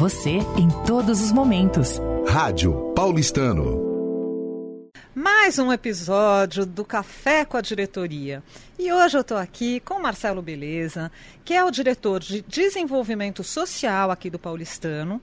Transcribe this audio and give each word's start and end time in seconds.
você 0.00 0.38
em 0.56 0.66
todos 0.86 1.20
os 1.20 1.30
momentos. 1.30 2.00
Rádio 2.26 2.72
Paulistano. 2.96 3.78
Mais 5.14 5.58
um 5.58 5.70
episódio 5.70 6.64
do 6.64 6.86
Café 6.86 7.44
com 7.44 7.58
a 7.58 7.60
Diretoria. 7.60 8.42
E 8.78 8.90
hoje 8.90 9.18
eu 9.18 9.20
estou 9.20 9.36
aqui 9.36 9.78
com 9.80 10.00
Marcelo 10.00 10.40
Beleza, 10.40 11.12
que 11.44 11.52
é 11.52 11.62
o 11.62 11.70
diretor 11.70 12.18
de 12.18 12.40
desenvolvimento 12.40 13.44
social 13.44 14.10
aqui 14.10 14.30
do 14.30 14.38
Paulistano. 14.38 15.20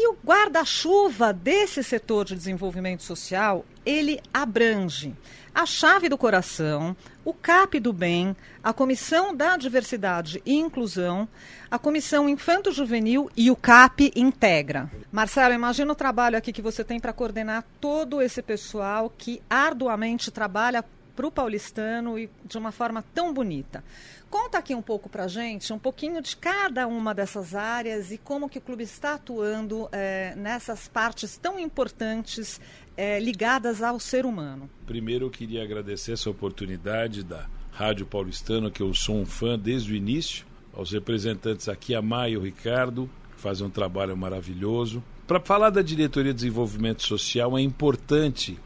E 0.00 0.06
o 0.06 0.16
guarda-chuva 0.24 1.32
desse 1.32 1.82
setor 1.82 2.24
de 2.24 2.36
desenvolvimento 2.36 3.02
social, 3.02 3.66
ele 3.84 4.20
abrange 4.32 5.12
a 5.52 5.66
Chave 5.66 6.08
do 6.08 6.16
Coração, 6.16 6.96
o 7.24 7.34
CAP 7.34 7.80
do 7.80 7.92
Bem, 7.92 8.36
a 8.62 8.72
Comissão 8.72 9.34
da 9.34 9.56
Diversidade 9.56 10.40
e 10.46 10.54
Inclusão, 10.54 11.26
a 11.68 11.80
Comissão 11.80 12.28
Infanto 12.28 12.70
Juvenil 12.70 13.28
e 13.36 13.50
o 13.50 13.56
CAP 13.56 14.12
Integra. 14.14 14.88
Marcelo, 15.10 15.52
imagina 15.52 15.92
o 15.92 15.96
trabalho 15.96 16.38
aqui 16.38 16.52
que 16.52 16.62
você 16.62 16.84
tem 16.84 17.00
para 17.00 17.12
coordenar 17.12 17.64
todo 17.80 18.22
esse 18.22 18.40
pessoal 18.40 19.12
que 19.18 19.42
arduamente 19.50 20.30
trabalha 20.30 20.84
para 21.18 21.26
o 21.26 21.32
paulistano 21.32 22.16
e 22.16 22.30
de 22.44 22.56
uma 22.56 22.70
forma 22.70 23.02
tão 23.12 23.34
bonita. 23.34 23.82
Conta 24.30 24.56
aqui 24.56 24.72
um 24.72 24.80
pouco 24.80 25.08
para 25.08 25.24
a 25.24 25.26
gente, 25.26 25.72
um 25.72 25.78
pouquinho 25.78 26.22
de 26.22 26.36
cada 26.36 26.86
uma 26.86 27.12
dessas 27.12 27.56
áreas 27.56 28.12
e 28.12 28.18
como 28.18 28.48
que 28.48 28.58
o 28.58 28.60
clube 28.60 28.84
está 28.84 29.14
atuando 29.14 29.88
é, 29.90 30.32
nessas 30.36 30.86
partes 30.86 31.36
tão 31.36 31.58
importantes 31.58 32.60
é, 32.96 33.18
ligadas 33.18 33.82
ao 33.82 33.98
ser 33.98 34.24
humano. 34.24 34.70
Primeiro 34.86 35.26
eu 35.26 35.30
queria 35.30 35.64
agradecer 35.64 36.12
essa 36.12 36.30
oportunidade 36.30 37.24
da 37.24 37.48
Rádio 37.72 38.06
Paulistano, 38.06 38.70
que 38.70 38.80
eu 38.80 38.94
sou 38.94 39.16
um 39.16 39.26
fã 39.26 39.58
desde 39.58 39.92
o 39.92 39.96
início, 39.96 40.46
aos 40.72 40.92
representantes 40.92 41.68
aqui, 41.68 41.96
a 41.96 42.02
Maia 42.02 42.34
e 42.34 42.36
o 42.36 42.42
Ricardo, 42.42 43.10
que 43.34 43.40
fazem 43.40 43.66
um 43.66 43.70
trabalho 43.70 44.16
maravilhoso. 44.16 45.02
Para 45.26 45.40
falar 45.40 45.70
da 45.70 45.82
Diretoria 45.82 46.32
de 46.32 46.36
Desenvolvimento 46.36 47.02
Social, 47.02 47.58
é 47.58 47.60
importante 47.60 48.56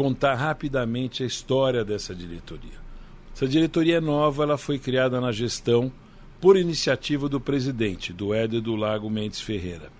contar 0.00 0.34
rapidamente 0.34 1.22
a 1.22 1.26
história 1.26 1.84
dessa 1.84 2.14
diretoria. 2.14 2.80
Essa 3.34 3.46
diretoria 3.46 4.00
nova 4.00 4.44
ela 4.44 4.56
foi 4.56 4.78
criada 4.78 5.20
na 5.20 5.30
gestão 5.30 5.92
por 6.40 6.56
iniciativa 6.56 7.28
do 7.28 7.38
presidente, 7.38 8.10
do 8.10 8.32
Éder 8.32 8.62
do 8.62 8.74
Lago 8.76 9.10
Mendes 9.10 9.42
Ferreira, 9.42 9.92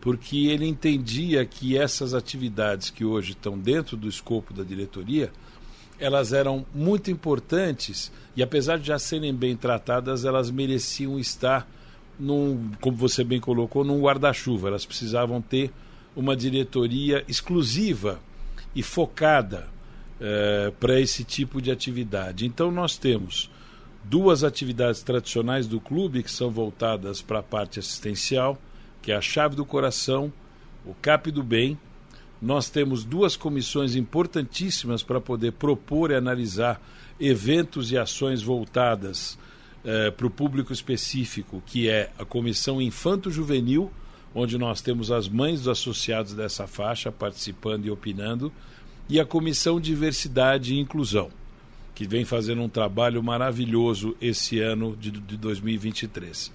porque 0.00 0.46
ele 0.46 0.66
entendia 0.66 1.44
que 1.44 1.76
essas 1.76 2.14
atividades 2.14 2.88
que 2.88 3.04
hoje 3.04 3.32
estão 3.32 3.58
dentro 3.58 3.98
do 3.98 4.08
escopo 4.08 4.54
da 4.54 4.62
diretoria, 4.62 5.30
elas 5.98 6.32
eram 6.32 6.64
muito 6.74 7.10
importantes 7.10 8.10
e 8.34 8.42
apesar 8.42 8.78
de 8.78 8.86
já 8.86 8.98
serem 8.98 9.34
bem 9.34 9.54
tratadas, 9.54 10.24
elas 10.24 10.50
mereciam 10.50 11.18
estar 11.18 11.68
num, 12.18 12.70
como 12.80 12.96
você 12.96 13.22
bem 13.22 13.40
colocou, 13.40 13.84
num 13.84 14.00
guarda-chuva. 14.00 14.68
Elas 14.68 14.86
precisavam 14.86 15.42
ter 15.42 15.70
uma 16.16 16.34
diretoria 16.34 17.22
exclusiva 17.28 18.18
e 18.74 18.82
focada 18.82 19.68
é, 20.20 20.72
para 20.78 21.00
esse 21.00 21.24
tipo 21.24 21.60
de 21.60 21.70
atividade. 21.70 22.46
Então, 22.46 22.70
nós 22.70 22.96
temos 22.96 23.50
duas 24.04 24.44
atividades 24.44 25.02
tradicionais 25.02 25.66
do 25.66 25.80
clube 25.80 26.22
que 26.22 26.30
são 26.30 26.50
voltadas 26.50 27.22
para 27.22 27.38
a 27.38 27.42
parte 27.42 27.78
assistencial, 27.78 28.58
que 29.00 29.12
é 29.12 29.16
a 29.16 29.20
Chave 29.20 29.56
do 29.56 29.64
Coração, 29.64 30.32
o 30.84 30.94
CAP 30.94 31.30
do 31.30 31.42
Bem. 31.42 31.78
Nós 32.40 32.68
temos 32.68 33.04
duas 33.04 33.36
comissões 33.36 33.96
importantíssimas 33.96 35.02
para 35.02 35.20
poder 35.20 35.52
propor 35.52 36.10
e 36.10 36.14
analisar 36.14 36.80
eventos 37.18 37.92
e 37.92 37.96
ações 37.96 38.42
voltadas 38.42 39.38
eh, 39.84 40.10
para 40.10 40.26
o 40.26 40.30
público 40.30 40.72
específico, 40.72 41.62
que 41.64 41.88
é 41.88 42.10
a 42.18 42.24
Comissão 42.24 42.82
Infanto 42.82 43.30
Juvenil, 43.30 43.90
onde 44.34 44.58
nós 44.58 44.80
temos 44.80 45.10
as 45.10 45.28
mães 45.28 45.60
dos 45.60 45.68
associados 45.68 46.34
dessa 46.34 46.66
faixa 46.66 47.12
participando 47.12 47.86
e 47.86 47.90
opinando, 47.90 48.52
e 49.08 49.20
a 49.20 49.24
Comissão 49.24 49.80
Diversidade 49.80 50.74
e 50.74 50.80
Inclusão, 50.80 51.30
que 51.94 52.06
vem 52.06 52.24
fazendo 52.24 52.62
um 52.62 52.68
trabalho 52.68 53.22
maravilhoso 53.22 54.16
esse 54.20 54.58
ano 54.58 54.96
de, 54.96 55.10
de 55.10 55.36
2023. 55.36 56.50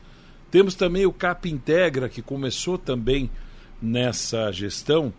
Temos 0.51 0.75
também 0.75 1.05
o 1.05 1.13
CAP 1.13 1.49
Integra, 1.49 2.09
que 2.09 2.21
começou 2.21 2.77
também 2.77 3.29
nessa 3.81 4.51
gestão, 4.51 5.13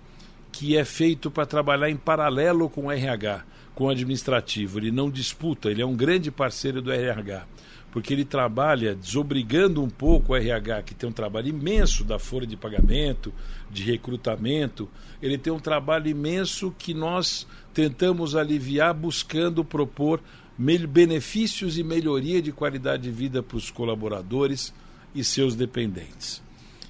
que 0.52 0.76
é 0.76 0.84
feito 0.84 1.30
para 1.30 1.46
trabalhar 1.46 1.88
em 1.88 1.96
paralelo 1.96 2.68
com 2.68 2.86
o 2.86 2.90
RH, 2.90 3.44
com 3.80 3.86
o 3.86 3.88
administrativo. 3.88 4.78
Ele 4.78 4.90
não 4.90 5.10
disputa, 5.10 5.70
ele 5.70 5.80
é 5.80 5.86
um 5.86 5.96
grande 5.96 6.30
parceiro 6.30 6.82
do 6.82 6.92
RH 6.92 7.46
porque 7.90 8.12
ele 8.12 8.26
trabalha 8.26 8.94
desobrigando 8.94 9.82
um 9.82 9.88
pouco 9.88 10.32
o 10.32 10.36
RH, 10.36 10.82
que 10.82 10.94
tem 10.94 11.08
um 11.08 11.12
trabalho 11.12 11.48
imenso 11.48 12.04
da 12.04 12.20
folha 12.20 12.46
de 12.46 12.56
pagamento, 12.56 13.32
de 13.68 13.82
recrutamento, 13.82 14.88
ele 15.20 15.36
tem 15.36 15.52
um 15.52 15.58
trabalho 15.58 16.06
imenso 16.06 16.72
que 16.78 16.94
nós 16.94 17.48
tentamos 17.74 18.36
aliviar 18.36 18.94
buscando 18.94 19.64
propor 19.64 20.20
benefícios 20.56 21.78
e 21.78 21.82
melhoria 21.82 22.40
de 22.40 22.52
qualidade 22.52 23.04
de 23.04 23.10
vida 23.10 23.42
para 23.42 23.56
os 23.56 23.72
colaboradores 23.72 24.72
e 25.12 25.24
seus 25.24 25.56
dependentes. 25.56 26.40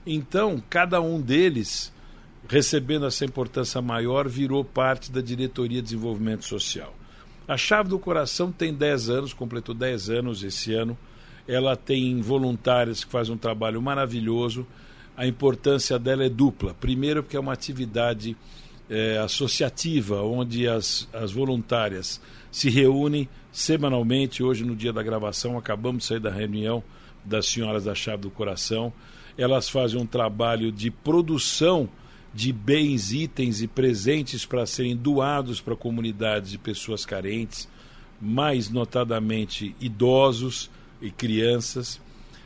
Então, 0.04 0.62
cada 0.68 1.00
um 1.00 1.18
deles, 1.18 1.90
recebendo 2.50 3.06
essa 3.06 3.24
importância 3.24 3.80
maior, 3.80 4.28
virou 4.28 4.64
parte 4.64 5.12
da 5.12 5.20
Diretoria 5.20 5.80
de 5.80 5.84
Desenvolvimento 5.84 6.44
Social. 6.44 6.92
A 7.46 7.56
Chave 7.56 7.88
do 7.88 7.98
Coração 7.98 8.50
tem 8.50 8.74
10 8.74 9.08
anos, 9.08 9.32
completou 9.32 9.72
10 9.72 10.10
anos 10.10 10.42
esse 10.42 10.74
ano. 10.74 10.98
Ela 11.46 11.76
tem 11.76 12.20
voluntários 12.20 13.04
que 13.04 13.10
fazem 13.10 13.32
um 13.32 13.38
trabalho 13.38 13.80
maravilhoso. 13.80 14.66
A 15.16 15.28
importância 15.28 15.96
dela 15.96 16.24
é 16.24 16.28
dupla. 16.28 16.74
Primeiro, 16.74 17.22
porque 17.22 17.36
é 17.36 17.40
uma 17.40 17.52
atividade 17.52 18.36
é, 18.88 19.18
associativa, 19.18 20.20
onde 20.20 20.66
as, 20.66 21.08
as 21.12 21.30
voluntárias 21.30 22.20
se 22.50 22.68
reúnem 22.68 23.28
semanalmente. 23.52 24.42
Hoje, 24.42 24.64
no 24.64 24.74
dia 24.74 24.92
da 24.92 25.04
gravação, 25.04 25.56
acabamos 25.56 26.02
de 26.02 26.08
sair 26.08 26.20
da 26.20 26.30
reunião 26.30 26.82
das 27.24 27.46
senhoras 27.46 27.84
da 27.84 27.94
Chave 27.94 28.22
do 28.22 28.30
Coração. 28.30 28.92
Elas 29.38 29.68
fazem 29.68 30.00
um 30.00 30.06
trabalho 30.06 30.72
de 30.72 30.90
produção 30.90 31.88
de 32.32 32.52
bens, 32.52 33.12
itens 33.12 33.60
e 33.60 33.66
presentes 33.66 34.46
para 34.46 34.66
serem 34.66 34.96
doados 34.96 35.60
para 35.60 35.76
comunidades 35.76 36.50
de 36.50 36.58
pessoas 36.58 37.04
carentes, 37.04 37.68
mais 38.20 38.70
notadamente 38.70 39.74
idosos 39.80 40.70
e 41.00 41.10
crianças. 41.10 42.00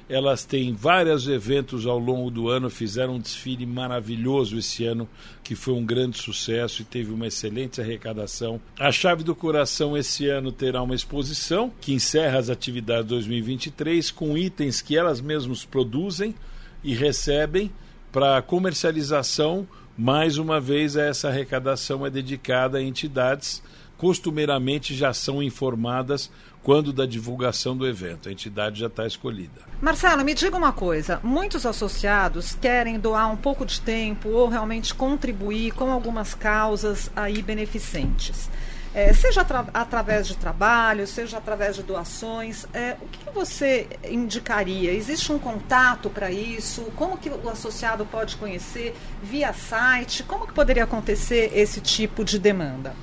Elas 0.07 0.45
têm 0.45 0.75
vários 0.75 1.27
eventos 1.27 1.87
ao 1.87 1.99
longo 1.99 2.31
do 2.31 2.49
ano, 2.49 2.69
fizeram 2.69 3.15
um 3.15 3.19
desfile 3.19 3.65
maravilhoso 3.65 4.59
esse 4.59 4.85
ano, 4.85 5.09
que 5.43 5.55
foi 5.55 5.73
um 5.73 5.85
grande 5.85 6.19
sucesso 6.19 6.83
e 6.83 6.85
teve 6.85 7.11
uma 7.11 7.27
excelente 7.27 7.81
arrecadação. 7.81 8.61
A 8.79 8.93
Chave 8.93 9.25
do 9.25 9.35
Coração 9.35 9.97
esse 9.97 10.29
ano 10.29 10.53
terá 10.53 10.83
uma 10.83 10.95
exposição 10.95 11.73
que 11.81 11.95
encerra 11.95 12.39
as 12.39 12.51
atividades 12.51 13.07
2023 13.07 14.11
com 14.11 14.37
itens 14.37 14.83
que 14.83 14.97
elas 14.97 15.23
mesmas 15.23 15.65
produzem 15.65 16.35
e 16.83 16.95
recebem 16.95 17.71
para 18.15 18.41
comercialização, 18.41 19.67
mais 19.99 20.39
uma 20.39 20.61
vez 20.61 20.95
essa 20.95 21.27
arrecadação 21.27 22.07
é 22.07 22.11
dedicada 22.11 22.79
a 22.79 22.83
entidades 22.83 23.61
costumeiramente 23.99 24.95
já 24.95 25.13
são 25.13 25.43
informadas 25.43 26.31
quando 26.63 26.93
da 26.93 27.07
divulgação 27.07 27.77
do 27.77 27.85
evento. 27.85 28.29
A 28.29 28.33
entidade 28.33 28.79
já 28.79 28.87
está 28.87 29.05
escolhida. 29.05 29.63
Marcelo, 29.83 30.25
me 30.25 30.33
diga 30.33 30.57
uma 30.57 30.73
coisa: 30.73 31.19
muitos 31.25 31.67
associados 31.67 32.55
querem 32.55 33.01
doar 33.01 33.33
um 33.33 33.37
pouco 33.37 33.67
de 33.67 33.81
tempo 33.81 34.29
ou 34.29 34.49
realmente 34.49 34.95
contribuir 34.95 35.73
com 35.73 35.91
algumas 35.91 36.35
causas 36.35 37.11
aí 37.17 37.43
beneficentes 37.43 38.49
é, 38.95 39.13
seja 39.13 39.41
atra 39.41 39.67
através 39.75 40.29
de 40.29 40.37
trabalho, 40.37 41.05
seja 41.07 41.39
através 41.39 41.75
de 41.75 41.83
doações. 41.83 42.65
É, 42.73 42.97
o 43.03 43.09
que 43.09 43.31
você 43.35 43.89
indicaria? 44.09 44.93
Existe 44.93 45.33
um 45.33 45.39
contato 45.39 46.09
para 46.09 46.31
isso? 46.31 46.85
Como 46.95 47.19
que 47.19 47.29
o 47.29 47.49
associado 47.49 48.07
pode 48.07 48.37
conhecer? 48.37 48.95
Via 49.21 49.53
site? 49.53 50.23
Como 50.23 50.47
que 50.47 50.53
poderia 50.53 50.85
acontecer 50.85 51.51
esse 51.55 51.81
tipo 51.81 52.25
de 52.25 52.39
demanda? 52.39 52.95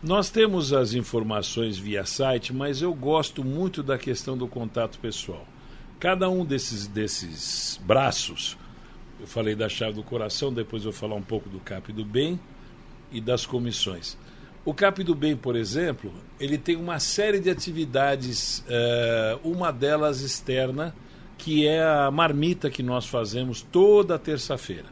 Nós 0.00 0.30
temos 0.30 0.72
as 0.72 0.92
informações 0.92 1.78
via 1.78 2.04
site, 2.04 2.52
mas 2.52 2.80
eu 2.80 2.94
gosto 2.94 3.42
muito 3.42 3.82
da 3.82 3.98
questão 3.98 4.36
do 4.36 4.46
contato 4.46 4.98
pessoal. 5.00 5.44
Cada 5.98 6.28
um 6.28 6.44
desses, 6.44 6.86
desses 6.86 7.80
braços, 7.82 8.56
eu 9.18 9.26
falei 9.26 9.54
da 9.54 9.68
chave 9.68 9.94
do 9.94 10.02
coração, 10.02 10.52
depois 10.52 10.84
eu 10.84 10.92
vou 10.92 11.00
falar 11.00 11.14
um 11.16 11.22
pouco 11.22 11.48
do 11.48 11.58
CAP 11.58 11.92
do 11.92 12.04
bem 12.04 12.38
e 13.10 13.20
das 13.20 13.46
comissões. 13.46 14.16
O 14.64 14.72
Cap 14.72 15.04
do 15.04 15.14
Bem, 15.14 15.36
por 15.36 15.56
exemplo, 15.56 16.10
ele 16.40 16.56
tem 16.56 16.74
uma 16.74 16.98
série 16.98 17.38
de 17.38 17.50
atividades, 17.50 18.60
uh, 18.60 19.38
uma 19.46 19.70
delas 19.70 20.22
externa, 20.22 20.94
que 21.36 21.66
é 21.66 21.84
a 21.84 22.10
marmita 22.10 22.70
que 22.70 22.82
nós 22.82 23.04
fazemos 23.04 23.60
toda 23.60 24.18
terça-feira. 24.18 24.86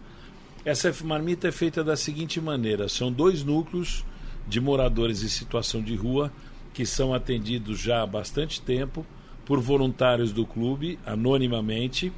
Essa 0.63 0.95
marmita 1.03 1.49
é 1.49 1.53
feita 1.53 1.83
da 1.83 1.97
seguinte 1.97 2.39
maneira: 2.39 2.87
são 2.87 3.11
dois 3.11 3.43
núcleos 3.43 4.05
de 4.47 4.61
moradores 4.61 5.23
em 5.23 5.29
situação 5.29 5.81
de 5.81 5.97
rua 5.97 6.31
que 6.75 6.85
são 6.85 7.15
atendidos 7.15 7.79
já 7.79 8.03
há 8.03 8.07
bastante 8.07 8.61
tempo 8.61 9.07
por 9.47 9.59
voluntários 9.59 10.33
do 10.33 10.45
clube, 10.45 10.99
anonimamente. 11.07 12.13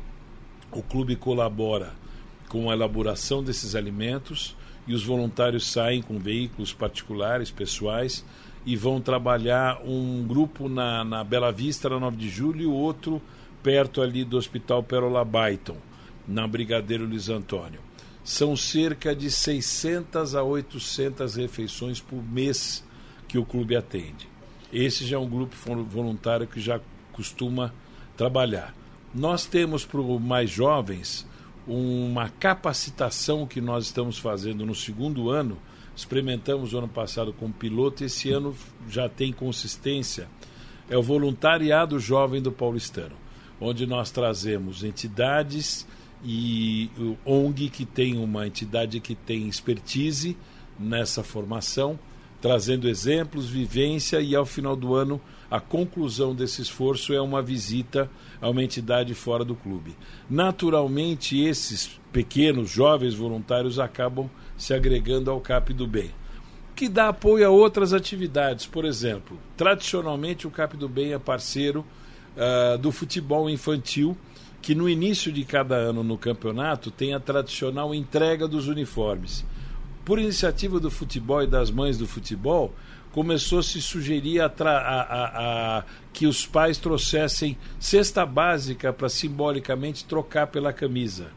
O 0.73 0.83
clube 0.83 1.15
colabora 1.15 1.93
com 2.49 2.69
a 2.69 2.75
elaboração 2.75 3.45
desses 3.45 3.77
alimentos 3.77 4.57
e 4.87 4.95
os 4.95 5.05
voluntários 5.05 5.71
saem 5.71 6.03
com 6.03 6.19
veículos 6.19 6.73
particulares, 6.73 7.51
pessoais, 7.51 8.25
e 8.67 8.77
vão 8.77 9.01
trabalhar 9.01 9.81
um 9.85 10.25
grupo 10.27 10.69
na, 10.69 11.05
na 11.05 11.23
Bela 11.23 11.53
Vista, 11.53 11.89
na 11.89 12.01
9 12.01 12.17
de 12.17 12.29
julho, 12.29 12.63
e 12.63 12.67
outro 12.67 13.21
perto 13.63 14.03
ali 14.03 14.25
do 14.25 14.37
Hospital 14.37 14.83
Perola 14.83 15.25
Baiton, 15.25 15.77
na 16.27 16.47
Brigadeiro 16.47 17.07
Luiz 17.07 17.29
Antônio. 17.29 17.81
São 18.23 18.57
cerca 18.57 19.15
de 19.15 19.31
600 19.31 20.35
a 20.35 20.43
800 20.43 21.35
refeições 21.35 22.01
por 22.01 22.23
mês 22.23 22.85
que 23.29 23.39
o 23.39 23.45
clube 23.45 23.77
atende. 23.77 24.29
Esse 24.73 25.07
já 25.07 25.17
é 25.17 25.19
um 25.19 25.29
grupo 25.29 25.55
voluntário 25.85 26.47
que 26.47 26.61
já 26.61 26.81
costuma 27.13 27.73
trabalhar. 28.17 28.75
Nós 29.15 29.47
temos 29.47 29.85
para 29.85 30.01
os 30.01 30.21
mais 30.21 30.51
jovens 30.51 31.27
uma 31.67 32.29
capacitação 32.29 33.47
que 33.47 33.61
nós 33.61 33.87
estamos 33.87 34.19
fazendo 34.19 34.67
no 34.67 34.75
segundo 34.75 35.31
ano. 35.31 35.59
Experimentamos 35.97 36.73
o 36.73 36.79
ano 36.79 36.89
passado 36.89 37.33
com 37.33 37.51
piloto, 37.51 38.05
esse 38.05 38.31
ano 38.31 38.55
já 38.89 39.09
tem 39.09 39.33
consistência. 39.33 40.29
É 40.89 40.99
o 40.99 41.03
voluntariado 41.03 41.99
jovem 41.99 42.43
do 42.43 42.53
paulistano, 42.53 43.17
onde 43.61 43.87
nós 43.87 44.11
trazemos 44.11 44.85
entidades 44.85 45.87
e 46.23 46.91
o 46.99 47.17
ONG 47.25 47.69
que 47.69 47.85
tem 47.85 48.19
uma 48.19 48.47
entidade 48.47 48.99
que 49.01 49.15
tem 49.15 49.49
expertise 49.49 50.37
nessa 50.79 51.23
formação, 51.23 51.99
trazendo 52.41 52.89
exemplos, 52.89 53.49
vivência 53.49 54.21
e 54.21 54.35
ao 54.35 54.45
final 54.45 54.75
do 54.75 54.95
ano 54.95 55.21
a 55.55 55.61
conclusão 55.61 56.35
desse 56.35 56.61
esforço 56.61 57.15
é 57.15 57.21
uma 57.21 57.41
visita 57.41 58.11
a 58.41 58.51
uma 58.51 58.65
entidade 58.65 59.15
fora 59.15 59.45
do 59.45 59.55
clube. 59.55 59.97
Naturalmente, 60.29 61.41
esses 61.41 62.01
pequenos, 62.13 62.69
jovens 62.69 63.15
voluntários 63.15 63.79
acabam 63.79 64.29
se 64.59 64.75
agregando 64.75 65.31
ao 65.31 65.41
CAP 65.41 65.73
do 65.73 65.87
Bem, 65.87 66.11
que 66.75 66.89
dá 66.89 67.11
apoio 67.11 67.47
a 67.47 67.51
outras 67.51 67.93
atividades. 67.93 68.67
Por 68.67 68.85
exemplo, 68.85 69.39
tradicionalmente 69.57 70.45
o 70.45 70.51
CAP 70.51 70.77
do 70.77 70.89
Bem 70.89 71.13
é 71.13 71.21
parceiro 71.21 71.87
uh, 72.37 72.77
do 72.77 72.91
futebol 72.91 73.49
infantil, 73.49 74.19
que 74.61 74.75
no 74.75 74.89
início 74.89 75.31
de 75.31 75.45
cada 75.45 75.77
ano 75.77 76.03
no 76.03 76.19
campeonato 76.19 76.91
tem 76.91 77.15
a 77.15 77.21
tradicional 77.21 77.95
entrega 77.95 78.49
dos 78.49 78.67
uniformes. 78.67 79.45
Por 80.05 80.19
iniciativa 80.19 80.81
do 80.81 80.91
futebol 80.91 81.45
e 81.45 81.47
das 81.47 81.71
mães 81.71 81.97
do 81.97 82.09
futebol, 82.09 82.75
começou 83.15 83.61
a 83.61 83.63
se 83.63 83.81
sugerir 83.81 84.41
a, 84.41 84.47
a, 84.47 85.79
a, 85.79 85.85
que 86.13 86.27
os 86.27 86.45
pais 86.45 86.79
trouxessem 86.79 87.57
cesta 87.79 88.27
básica 88.27 88.93
para 88.93 89.09
simbolicamente 89.09 90.05
trocar 90.05 90.49
pela 90.49 90.73
camisa. 90.73 91.29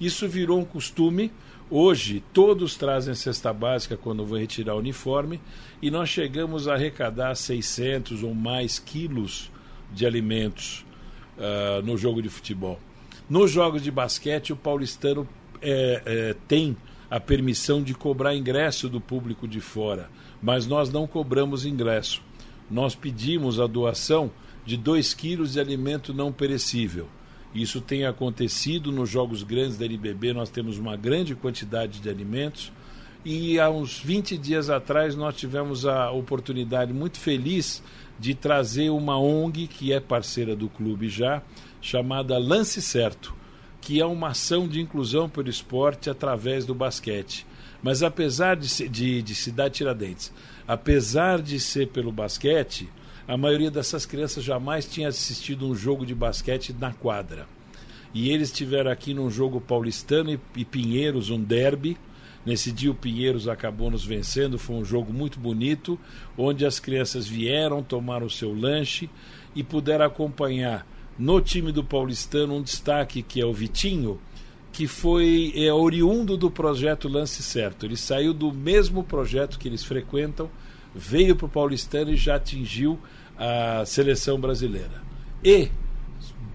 Isso 0.00 0.28
virou 0.28 0.58
um 0.58 0.64
costume. 0.64 1.30
Hoje, 1.70 2.20
todos 2.32 2.74
trazem 2.74 3.14
cesta 3.14 3.52
básica 3.52 3.96
quando 3.96 4.26
vão 4.26 4.40
retirar 4.40 4.74
o 4.74 4.78
uniforme 4.80 5.40
e 5.80 5.88
nós 5.88 6.08
chegamos 6.08 6.66
a 6.66 6.74
arrecadar 6.74 7.36
600 7.36 8.24
ou 8.24 8.34
mais 8.34 8.80
quilos 8.80 9.52
de 9.92 10.04
alimentos 10.04 10.84
uh, 11.38 11.80
no 11.86 11.96
jogo 11.96 12.20
de 12.20 12.28
futebol. 12.28 12.80
Nos 13.28 13.52
jogos 13.52 13.82
de 13.82 13.92
basquete, 13.92 14.52
o 14.52 14.56
paulistano 14.56 15.28
é, 15.62 16.02
é, 16.04 16.36
tem 16.48 16.76
a 17.10 17.18
permissão 17.18 17.82
de 17.82 17.92
cobrar 17.92 18.34
ingresso 18.34 18.88
do 18.88 19.00
público 19.00 19.48
de 19.48 19.60
fora 19.60 20.08
mas 20.42 20.66
nós 20.66 20.90
não 20.90 21.06
cobramos 21.06 21.66
ingresso. 21.66 22.22
Nós 22.70 22.94
pedimos 22.94 23.60
a 23.60 23.66
doação 23.66 24.30
de 24.64 24.76
2 24.76 25.12
quilos 25.14 25.52
de 25.52 25.60
alimento 25.60 26.14
não 26.14 26.32
perecível. 26.32 27.08
Isso 27.54 27.80
tem 27.80 28.06
acontecido 28.06 28.92
nos 28.92 29.10
jogos 29.10 29.42
grandes 29.42 29.76
da 29.76 29.84
NBB, 29.84 30.32
nós 30.32 30.50
temos 30.50 30.78
uma 30.78 30.96
grande 30.96 31.34
quantidade 31.34 32.00
de 32.00 32.08
alimentos. 32.08 32.72
E 33.24 33.58
há 33.58 33.68
uns 33.68 33.98
20 33.98 34.38
dias 34.38 34.70
atrás 34.70 35.14
nós 35.14 35.36
tivemos 35.36 35.84
a 35.84 36.10
oportunidade 36.10 36.92
muito 36.92 37.18
feliz 37.18 37.82
de 38.18 38.34
trazer 38.34 38.90
uma 38.90 39.18
ONG 39.18 39.66
que 39.66 39.92
é 39.92 40.00
parceira 40.00 40.54
do 40.54 40.68
clube 40.68 41.08
já, 41.08 41.42
chamada 41.82 42.38
Lance 42.38 42.80
Certo, 42.80 43.34
que 43.80 44.00
é 44.00 44.04
uma 44.04 44.28
ação 44.28 44.68
de 44.68 44.80
inclusão 44.80 45.28
pelo 45.28 45.48
esporte 45.48 46.10
através 46.10 46.66
do 46.66 46.74
basquete. 46.74 47.46
Mas 47.82 48.02
apesar 48.02 48.56
de, 48.56 48.68
ser, 48.68 48.88
de, 48.88 49.22
de 49.22 49.34
Cidade 49.34 49.74
Tiradentes, 49.74 50.32
apesar 50.68 51.40
de 51.40 51.58
ser 51.58 51.88
pelo 51.88 52.12
basquete, 52.12 52.88
a 53.26 53.36
maioria 53.36 53.70
dessas 53.70 54.04
crianças 54.04 54.44
jamais 54.44 54.86
tinha 54.86 55.08
assistido 55.08 55.66
um 55.66 55.74
jogo 55.74 56.04
de 56.04 56.14
basquete 56.14 56.74
na 56.78 56.92
quadra. 56.92 57.46
E 58.12 58.30
eles 58.30 58.48
estiveram 58.48 58.90
aqui 58.90 59.14
num 59.14 59.30
jogo 59.30 59.60
paulistano 59.60 60.32
e, 60.32 60.40
e 60.56 60.64
Pinheiros, 60.64 61.30
um 61.30 61.40
derby. 61.40 61.96
Nesse 62.44 62.72
dia 62.72 62.90
o 62.90 62.94
Pinheiros 62.94 63.48
acabou 63.48 63.90
nos 63.90 64.04
vencendo, 64.04 64.58
foi 64.58 64.76
um 64.76 64.84
jogo 64.84 65.12
muito 65.12 65.38
bonito, 65.38 65.98
onde 66.36 66.66
as 66.66 66.80
crianças 66.80 67.26
vieram, 67.26 67.82
tomaram 67.82 68.26
o 68.26 68.30
seu 68.30 68.52
lanche 68.52 69.08
e 69.54 69.62
puderam 69.62 70.04
acompanhar 70.04 70.86
no 71.18 71.40
time 71.40 71.72
do 71.72 71.84
paulistano 71.84 72.54
um 72.54 72.62
destaque 72.62 73.22
que 73.22 73.40
é 73.40 73.44
o 73.44 73.52
Vitinho, 73.52 74.18
que 74.72 74.86
foi 74.86 75.52
é, 75.56 75.72
oriundo 75.72 76.36
do 76.36 76.50
projeto 76.50 77.08
Lance 77.08 77.42
Certo. 77.42 77.84
Ele 77.84 77.96
saiu 77.96 78.32
do 78.32 78.52
mesmo 78.52 79.02
projeto 79.02 79.58
que 79.58 79.68
eles 79.68 79.84
frequentam, 79.84 80.48
veio 80.94 81.36
para 81.36 81.46
o 81.46 81.48
Paulistano 81.48 82.10
e 82.12 82.16
já 82.16 82.36
atingiu 82.36 82.98
a 83.36 83.84
seleção 83.84 84.40
brasileira. 84.40 85.02
E, 85.42 85.70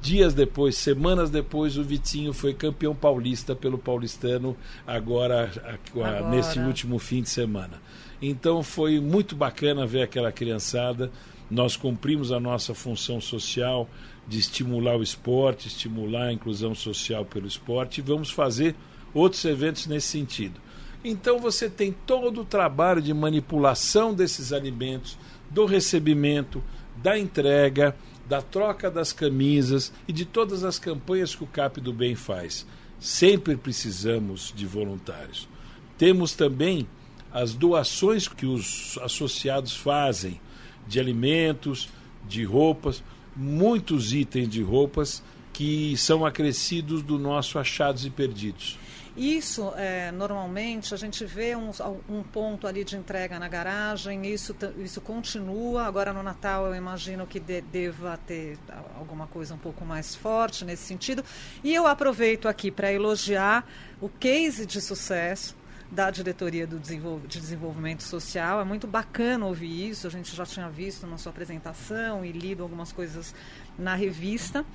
dias 0.02 0.34
depois, 0.34 0.78
semanas 0.78 1.30
depois, 1.30 1.78
o 1.78 1.84
Vitinho 1.84 2.32
foi 2.32 2.54
campeão 2.54 2.96
paulista 2.96 3.56
pelo 3.56 3.78
Paulistano, 3.78 4.56
agora, 4.86 5.52
agora. 5.92 6.30
nesse 6.30 6.60
último 6.60 7.00
fim 7.00 7.22
de 7.22 7.30
semana. 7.30 7.82
Então 8.22 8.64
foi 8.64 9.00
muito 9.00 9.36
bacana 9.36 9.86
ver 9.86 10.04
aquela 10.04 10.32
criançada. 10.32 11.12
Nós 11.50 11.76
cumprimos 11.76 12.32
a 12.32 12.40
nossa 12.40 12.74
função 12.74 13.22
social, 13.22 13.90
de 14.28 14.40
estimular 14.40 14.98
o 14.98 15.04
esporte, 15.04 15.68
estimular 15.68 16.28
a 16.28 16.34
inclusão 16.34 16.74
social 16.74 17.24
pelo 17.24 17.48
esporte, 17.48 18.00
e 18.00 18.04
vamos 18.04 18.32
fazer 18.32 18.76
outros 19.14 19.46
eventos 19.46 19.86
nesse 19.86 20.08
sentido. 20.08 20.60
Então 21.04 21.38
você 21.38 21.70
tem 21.70 21.92
todo 21.92 22.42
o 22.42 22.46
trabalho 22.46 23.02
de 23.02 23.14
manipulação 23.14 24.14
desses 24.14 24.52
alimentos, 24.52 25.18
do 25.52 25.66
recebimento, 25.66 26.64
da 26.98 27.18
entrega, 27.18 27.96
da 28.28 28.42
troca 28.42 28.90
das 28.90 29.14
camisas 29.14 29.94
e 30.08 30.14
de 30.14 30.26
todas 30.26 30.64
as 30.64 30.80
campanhas 30.80 31.36
que 31.36 31.44
o 31.44 31.48
CAP 31.48 31.80
do 31.80 31.94
Bem 31.94 32.16
faz. 32.16 32.66
Sempre 33.00 33.56
precisamos 33.56 34.52
de 34.56 34.66
voluntários. 34.66 35.48
Temos 35.96 36.34
também 36.34 36.88
as 37.32 37.54
doações 37.54 38.28
que 38.28 38.46
os 38.46 38.98
associados 39.02 39.76
fazem 39.76 40.40
de 40.88 41.00
alimentos, 41.00 41.90
de 42.28 42.44
roupas 42.44 43.04
muitos 43.36 44.14
itens 44.14 44.48
de 44.48 44.64
roupas 44.64 45.22
que 45.52 45.96
são 45.98 46.26
acrescidos 46.26 47.02
do 47.02 47.20
nosso 47.20 47.60
achados 47.60 48.06
e 48.06 48.10
perdidos. 48.10 48.80
Isso, 49.16 49.72
é, 49.78 50.12
normalmente, 50.12 50.94
a 50.94 50.98
gente 50.98 51.24
vê 51.24 51.56
um, 51.56 51.72
um, 52.10 52.22
ponto 52.22 52.68
ali 52.68 52.84
de 52.84 52.98
entrega 52.98 53.40
na 53.40 53.48
garagem, 53.48 54.26
isso, 54.26 54.54
isso 54.78 55.00
continua. 55.00 55.84
Agora, 55.84 56.12
no 56.12 56.22
Natal, 56.22 56.68
eu 56.68 56.76
imagino 56.76 57.26
que 57.26 57.40
de, 57.40 57.62
deva 57.62 58.20
ter 58.28 58.58
alguma 58.98 59.26
coisa 59.26 59.54
um 59.54 59.58
pouco 59.58 59.86
mais 59.86 60.14
forte 60.14 60.66
nesse 60.66 60.84
sentido. 60.84 61.24
E 61.64 61.74
eu 61.74 61.88
aproveito 61.88 62.50
aqui 62.50 62.70
para 62.70 62.92
elogiar 62.92 63.66
o 64.02 64.10
case 64.10 64.66
de 64.66 64.82
sucesso 64.82 65.56
da 65.96 66.12
diretoria 66.12 66.68
do 66.68 66.78
de 66.78 67.40
desenvolvimento 67.40 68.04
social. 68.04 68.60
É 68.60 68.66
muito 68.66 68.86
bacana 68.86 69.46
ouvir 69.46 69.90
isso. 69.90 70.06
A 70.06 70.10
gente 70.10 70.36
já 70.36 70.46
tinha 70.46 70.70
visto 70.70 71.08
na 71.08 71.18
sua 71.18 71.32
apresentação 71.32 72.26
e 72.26 72.34
lido 72.34 72.62
algumas 72.62 72.92
coisas 72.92 73.34
na 73.80 73.96
revista. 73.96 74.66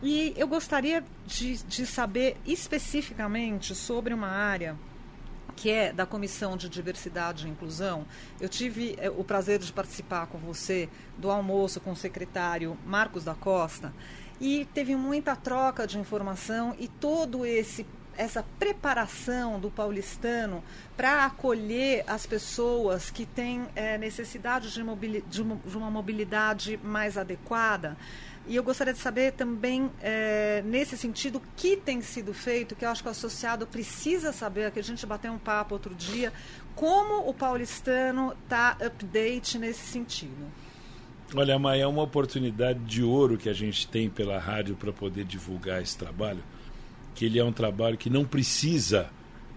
E 0.00 0.32
eu 0.36 0.46
gostaria 0.46 1.04
de, 1.26 1.62
de 1.64 1.84
saber 1.84 2.36
especificamente 2.46 3.74
sobre 3.74 4.14
uma 4.14 4.28
área 4.28 4.76
que 5.56 5.68
é 5.68 5.92
da 5.92 6.06
Comissão 6.06 6.56
de 6.56 6.68
Diversidade 6.68 7.46
e 7.46 7.50
Inclusão. 7.50 8.06
Eu 8.40 8.48
tive 8.48 8.94
é, 8.96 9.10
o 9.10 9.24
prazer 9.24 9.58
de 9.58 9.70
participar 9.72 10.26
com 10.28 10.38
você 10.38 10.88
do 11.18 11.30
almoço 11.30 11.80
com 11.80 11.90
o 11.90 11.96
secretário 11.96 12.78
Marcos 12.86 13.24
da 13.24 13.34
Costa 13.34 13.92
e 14.40 14.66
teve 14.72 14.96
muita 14.96 15.36
troca 15.36 15.86
de 15.86 15.98
informação 15.98 16.74
e 16.78 16.88
todo 16.88 17.44
esse 17.44 17.84
essa 18.16 18.44
preparação 18.58 19.58
do 19.58 19.70
paulistano 19.70 20.62
para 20.96 21.24
acolher 21.24 22.04
as 22.06 22.26
pessoas 22.26 23.10
que 23.10 23.24
têm 23.24 23.66
é, 23.74 23.96
necessidade 23.96 24.72
de, 24.72 24.82
de, 24.82 25.22
de, 25.22 25.76
uma, 25.76 25.90
mobilidade 25.90 26.78
mais 26.82 27.16
adequada. 27.16 27.96
E 28.46 28.56
eu 28.56 28.62
gostaria 28.62 28.92
de 28.92 28.98
saber 28.98 29.32
também, 29.32 29.90
é, 30.02 30.62
nesse 30.64 30.96
sentido, 30.96 31.36
o 31.36 31.42
que 31.56 31.76
tem 31.76 32.00
sido 32.00 32.34
feito, 32.34 32.74
que 32.74 32.84
eu 32.84 32.88
acho 32.88 33.02
que 33.02 33.08
o 33.08 33.12
associado 33.12 33.66
precisa 33.66 34.32
saber, 34.32 34.70
que 34.70 34.80
a 34.80 34.82
gente 34.82 35.06
bateu 35.06 35.32
um 35.32 35.38
papo 35.38 35.74
outro 35.74 35.94
dia, 35.94 36.32
como 36.74 37.28
o 37.28 37.34
paulistano 37.34 38.34
está 38.44 38.76
update 38.84 39.58
nesse 39.58 39.86
sentido. 39.86 40.50
Olha, 41.34 41.58
Maia, 41.58 41.82
é 41.82 41.86
uma 41.86 42.02
oportunidade 42.02 42.80
de 42.80 43.04
ouro 43.04 43.38
que 43.38 43.48
a 43.48 43.52
gente 43.52 43.86
tem 43.86 44.10
pela 44.10 44.38
rádio 44.38 44.74
para 44.74 44.92
poder 44.92 45.24
divulgar 45.24 45.80
esse 45.80 45.96
trabalho 45.96 46.42
que 47.14 47.24
ele 47.24 47.38
é 47.38 47.44
um 47.44 47.52
trabalho 47.52 47.98
que 47.98 48.10
não 48.10 48.24
precisa 48.24 49.10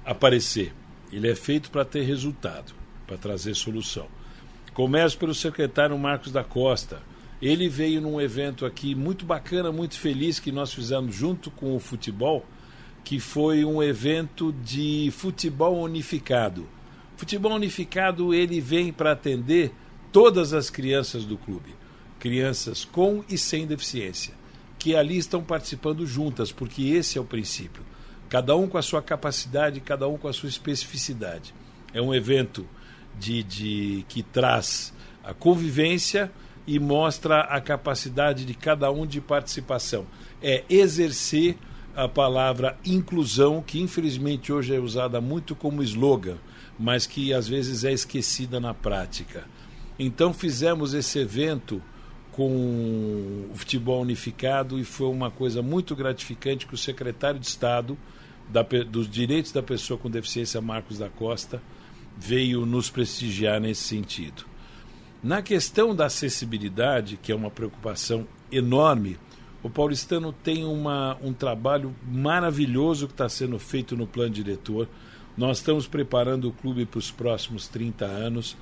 aparecer. 0.06 0.74
Ele 1.12 1.30
é 1.30 1.36
feito 1.36 1.70
para 1.70 1.86
ter 1.86 2.02
resultado, 2.04 2.74
para 3.06 3.18
trazer 3.18 3.56
solução. 3.56 4.08
Começo 4.74 5.18
pelo 5.18 5.36
secretário 5.36 5.98
Marcos 5.98 6.32
da 6.32 6.44
Costa. 6.44 7.02
Ele 7.42 7.70
veio 7.70 8.02
num 8.02 8.20
evento 8.20 8.66
aqui 8.66 8.96
muito 8.96 9.26
bacana, 9.26 9.72
muito 9.72 10.00
feliz 10.00 10.40
que 10.40 10.52
nós 10.52 10.74
fizemos 10.74 11.14
junto 11.14 11.52
com 11.52 11.76
o 11.76 11.80
futebol, 11.80 12.46
que 13.04 13.20
foi 13.20 13.64
um 13.66 13.84
evento 13.84 14.52
de 14.64 15.12
futebol 15.12 15.80
unificado. 15.82 16.68
Futebol 17.16 17.54
unificado 17.54 18.34
ele 18.34 18.60
vem 18.60 18.92
para 18.92 19.12
atender 19.12 19.72
todas 20.12 20.54
as 20.54 20.70
crianças 20.70 21.26
do 21.26 21.38
clube, 21.38 21.76
crianças 22.20 22.86
com 22.86 23.24
e 23.30 23.38
sem 23.38 23.68
deficiência, 23.68 24.34
que 24.84 24.98
ali 24.98 25.18
estão 25.18 25.42
participando 25.42 26.06
juntas, 26.06 26.52
porque 26.52 26.90
esse 26.90 27.18
é 27.18 27.22
o 27.22 27.24
princípio. 27.24 27.82
Cada 28.28 28.54
um 28.54 28.68
com 28.68 28.78
a 28.78 28.82
sua 28.82 29.02
capacidade, 29.02 29.80
cada 29.80 30.10
um 30.10 30.18
com 30.18 30.28
a 30.28 30.34
sua 30.34 30.50
especificidade. 30.50 31.56
É 31.94 32.02
um 32.02 32.14
evento 32.14 32.68
de, 33.18 33.44
de 33.44 34.06
que 34.10 34.22
traz 34.22 34.94
a 35.24 35.34
convivência 35.34 36.30
e 36.68 36.80
mostra 36.80 37.44
a 37.44 37.62
capacidade 37.62 38.44
de 38.44 38.54
cada 38.54 38.92
um 38.92 39.08
de 39.08 39.22
participação. 39.22 40.06
É 40.42 40.66
exercer 40.70 41.56
a 41.96 42.10
palavra 42.10 42.78
inclusão, 42.84 43.64
que 43.66 43.80
infelizmente 43.80 44.52
hoje 44.52 44.76
é 44.76 44.80
usada 44.82 45.22
muito 45.22 45.56
como 45.56 45.82
slogan, 45.82 46.40
mas 46.78 47.08
que 47.08 47.34
às 47.34 47.48
vezes 47.48 47.86
é 47.86 47.94
esquecida 47.94 48.60
na 48.60 48.74
prática. 48.74 49.46
Então 49.98 50.34
fizemos 50.34 50.94
esse 50.94 51.20
evento 51.20 51.82
com 52.34 53.48
o 53.52 53.56
futebol 53.56 54.02
unificado 54.02 54.80
e 54.80 54.84
foi 54.84 55.08
uma 55.08 55.32
coisa 55.32 55.62
muito 55.62 55.96
gratificante 55.96 56.68
que 56.68 56.74
o 56.74 56.78
secretário 56.78 57.40
de 57.40 57.46
Estado 57.48 57.98
da, 58.50 58.64
dos 58.64 59.10
Direitos 59.10 59.52
da 59.52 59.64
Pessoa 59.64 59.98
com 59.98 60.10
Deficiência, 60.10 60.60
Marcos 60.60 60.98
da 60.98 61.10
Costa, 61.10 61.62
veio 62.18 62.66
nos 62.66 62.90
prestigiar 62.90 63.62
nesse 63.62 63.84
sentido. 63.84 64.46
Na 65.24 65.42
questão 65.42 65.96
da 65.96 66.08
acessibilidade, 66.08 67.18
que 67.22 67.32
é 67.32 67.36
uma 67.36 67.50
preocupação 67.50 68.28
enorme, 68.52 69.18
o 69.62 69.70
paulistano 69.70 70.34
tem 70.34 70.66
uma, 70.66 71.18
um 71.22 71.32
trabalho 71.32 71.96
maravilhoso 72.06 73.08
que 73.08 73.14
está 73.14 73.30
sendo 73.30 73.58
feito 73.58 73.96
no 73.96 74.06
plano 74.06 74.32
diretor. 74.32 74.90
Nós 75.38 75.60
estamos 75.60 75.88
preparando 75.88 76.50
o 76.50 76.52
clube 76.52 76.86
para 76.86 76.98
os 76.98 77.10
próximos 77.10 77.68
30 77.70 78.06
anos, 78.06 78.58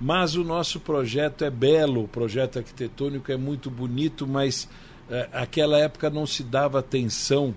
mas 0.00 0.34
o 0.34 0.44
nosso 0.44 0.80
projeto 0.80 1.44
é 1.44 1.50
belo, 1.50 2.04
o 2.04 2.08
projeto 2.08 2.58
arquitetônico 2.58 3.30
é 3.30 3.36
muito 3.36 3.70
bonito, 3.70 4.26
mas 4.26 4.68
é, 5.08 5.28
aquela 5.32 5.78
época 5.78 6.10
não 6.10 6.26
se 6.26 6.42
dava 6.42 6.78
atenção 6.78 7.54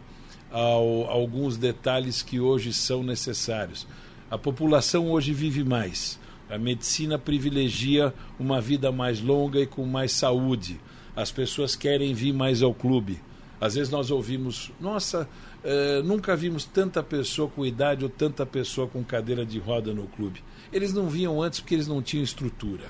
ao, 0.51 1.10
a 1.10 1.13
alguns 1.13 1.58
detalhes 1.58 2.22
que 2.22 2.39
hoje 2.39 2.74
são 2.74 3.03
necessários. 3.03 3.88
A 4.29 4.38
população 4.38 5.10
hoje 5.12 5.34
vive 5.34 5.63
mais. 5.63 6.20
A 6.50 6.58
medicina 6.58 7.17
privilegia 7.17 8.13
uma 8.39 8.62
vida 8.62 8.91
mais 8.91 9.22
longa 9.22 9.60
e 9.60 9.65
com 9.65 9.86
mais 9.86 10.12
saúde. 10.13 10.79
As 11.15 11.32
pessoas 11.32 11.75
querem 11.75 12.13
vir 12.13 12.34
mais 12.34 12.62
ao 12.62 12.74
clube. 12.74 13.20
Às 13.60 13.75
vezes 13.75 13.89
nós 13.89 14.12
ouvimos, 14.12 14.72
nossa, 14.79 15.27
eh, 15.63 16.01
nunca 16.03 16.36
vimos 16.36 16.63
tanta 16.63 17.01
pessoa 17.01 17.50
com 17.50 17.65
idade 17.65 18.03
ou 18.03 18.10
tanta 18.10 18.46
pessoa 18.46 18.88
com 18.88 19.03
cadeira 19.03 19.46
de 19.46 19.58
roda 19.58 19.94
no 19.94 20.08
clube. 20.08 20.44
Eles 20.71 20.93
não 20.93 21.09
vinham 21.09 21.41
antes 21.41 21.59
porque 21.59 21.75
eles 21.75 21.88
não 21.88 22.01
tinham 22.01 22.24
estrutura 22.24 22.86